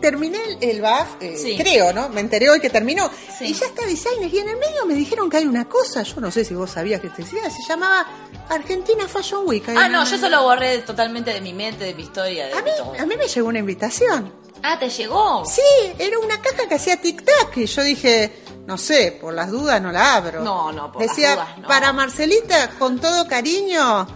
[0.00, 1.54] terminé el, el BAF, eh, Sí.
[1.56, 2.08] creo, ¿no?
[2.08, 3.10] Me enteré hoy que terminó.
[3.38, 3.44] Sí.
[3.48, 4.32] Y ya está Designer.
[4.32, 6.70] Y en el medio me dijeron que hay una cosa, yo no sé si vos
[6.70, 8.06] sabías que te decía, se llamaba
[8.48, 9.62] Argentina Fashion Week.
[9.76, 12.46] Ah, no, yo eso lo borré totalmente de mi mente, de mi historia.
[12.46, 12.94] De A mí, todo.
[12.98, 14.32] a mí me llegó una invitación.
[14.68, 15.44] Ah, ¿te llegó?
[15.46, 15.62] Sí,
[15.96, 17.56] era una caja que hacía tic-tac.
[17.56, 18.32] Y yo dije,
[18.66, 20.42] no sé, por las dudas no la abro.
[20.42, 21.68] No, no, por las Decía, dudas no.
[21.68, 24.08] para Marcelita, con todo cariño,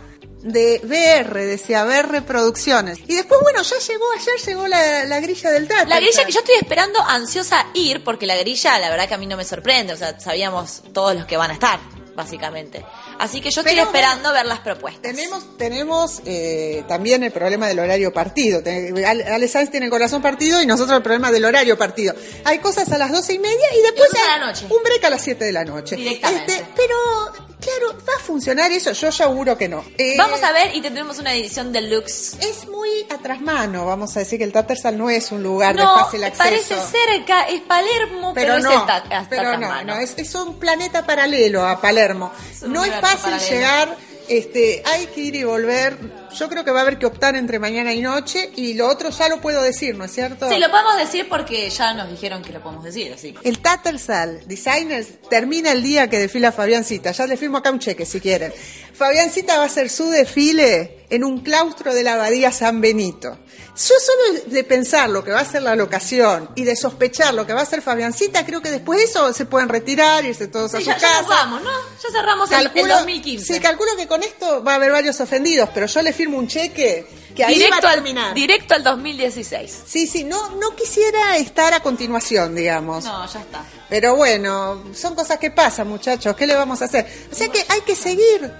[0.42, 2.98] de BR, decía BR Producciones.
[3.06, 5.84] Y después, bueno, ya llegó, ayer llegó la, la grilla del Tata.
[5.84, 9.18] La grilla que yo estoy esperando ansiosa ir, porque la grilla, la verdad que a
[9.18, 11.78] mí no me sorprende, o sea, sabíamos todos los que van a estar,
[12.16, 12.84] básicamente.
[13.20, 15.02] Así que yo estoy Pero, esperando ver las propuestas.
[15.02, 18.62] Tenemos, tenemos eh, también el problema del horario partido.
[18.64, 22.14] Ale Sanz tiene el corazón partido y nosotros el problema del horario partido.
[22.44, 24.66] Hay cosas a las doce y media y después a la noche.
[24.70, 25.96] un break a las 7 de la noche.
[25.96, 26.52] Directamente.
[26.52, 28.92] Este, pero, claro, ¿va a funcionar eso?
[28.92, 29.84] Yo ya auguro que no.
[29.98, 32.34] Eh, Vamos a ver y tendremos una edición deluxe.
[32.40, 35.82] Es muy atrás mano, vamos a decir que el Tattersall no es un lugar No,
[35.96, 36.42] de fácil acceso.
[36.44, 40.34] parece cerca, es Palermo, pero, pero, es no, el ta- pero no, no, es, es
[40.34, 42.32] un planeta paralelo a Palermo.
[42.62, 43.50] No es fácil paralelo.
[43.50, 43.96] llegar,
[44.30, 45.96] este, hay que ir y volver.
[46.38, 49.10] Yo creo que va a haber que optar entre mañana y noche y lo otro
[49.10, 50.48] ya lo puedo decir, ¿no es cierto?
[50.48, 53.34] Sí, lo podemos decir porque ya nos dijeron que lo podemos decir, así.
[53.42, 57.10] El Tattersall Designers termina el día que desfila Fabiancita.
[57.10, 58.52] Ya le firmo acá un cheque si quieren.
[59.00, 63.38] Fabiancita va a hacer su desfile en un claustro de la abadía San Benito.
[63.74, 67.46] Yo solo de pensar lo que va a ser la locación y de sospechar lo
[67.46, 70.74] que va a ser Fabiancita, creo que después de eso se pueden retirar, irse todos
[70.74, 71.20] a su ya, ya casa.
[71.22, 71.70] nos vamos, ¿no?
[71.70, 73.54] Ya cerramos el, el 2015.
[73.54, 76.46] Sí, calculo que con esto va a haber varios ofendidos, pero yo le firmo un
[76.46, 78.34] cheque que ahí directo, va a al, terminar.
[78.34, 79.78] directo al 2016.
[79.86, 83.06] Sí, sí, no, no quisiera estar a continuación, digamos.
[83.06, 83.64] No, ya está.
[83.88, 86.36] Pero bueno, son cosas que pasan, muchachos.
[86.36, 87.06] ¿Qué le vamos a hacer?
[87.32, 88.52] O sea que hay que seguir.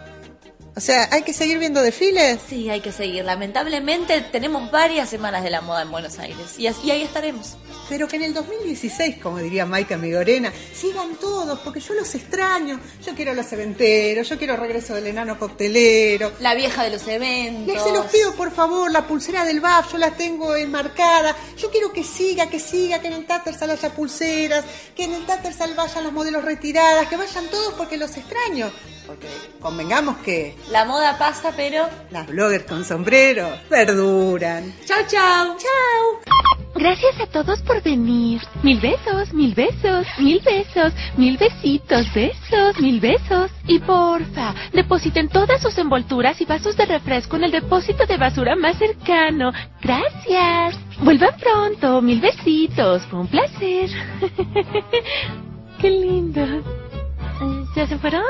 [0.77, 2.39] O sea, hay que seguir viendo desfiles.
[2.49, 3.25] Sí, hay que seguir.
[3.25, 7.57] Lamentablemente tenemos varias semanas de la moda en Buenos Aires y, y ahí estaremos.
[7.89, 12.79] Pero que en el 2016, como diría Maika Migorena, sigan todos, porque yo los extraño.
[13.05, 16.33] Yo quiero los eventeros, yo quiero regreso del enano coctelero.
[16.39, 17.75] La vieja de los eventos.
[17.75, 21.35] Les se los pido por favor, la pulsera del BAF, yo la tengo enmarcada.
[21.57, 24.65] Yo quiero que siga, que siga, que en el Tattersall haya pulseras,
[24.95, 28.71] que en el Tattersall vayan los modelos retiradas, que vayan todos porque los extraño.
[29.11, 29.27] Porque
[29.61, 31.89] convengamos que La moda pasa, pero...
[32.13, 34.73] las bloggers con sombrero perduran.
[34.87, 35.57] Chau, chau.
[35.59, 36.37] ¡Chao!
[36.77, 38.41] Gracias a todos por venir.
[38.63, 43.51] Mil besos, mil besos, mil besos, mil besitos, besos, mil besos.
[43.67, 48.55] Y porfa, depositen todas sus envolturas y vasos de refresco en el depósito de basura
[48.55, 49.51] más cercano.
[49.83, 50.79] Gracias.
[51.01, 53.03] Vuelvan pronto, mil besitos.
[53.07, 53.91] Fue un placer.
[55.81, 56.63] qué lindo.
[57.75, 58.23] ¿Ya se fueron?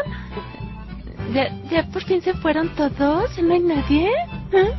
[1.33, 3.39] ¿Ya, ¿Ya por fin se fueron todos?
[3.43, 4.11] ¿No hay nadie?
[4.53, 4.73] ¿Eh?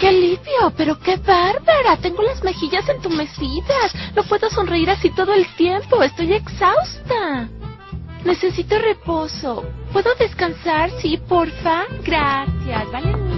[0.00, 0.72] ¡Qué alivio!
[0.76, 1.96] ¡Pero qué bárbara!
[2.00, 3.94] Tengo las mejillas entumecidas.
[4.14, 6.02] No puedo sonreír así todo el tiempo.
[6.02, 7.48] Estoy exhausta.
[8.24, 9.64] Necesito reposo.
[9.92, 10.90] ¿Puedo descansar?
[11.00, 11.84] Sí, porfa.
[12.04, 12.92] Gracias.
[12.92, 13.37] Vale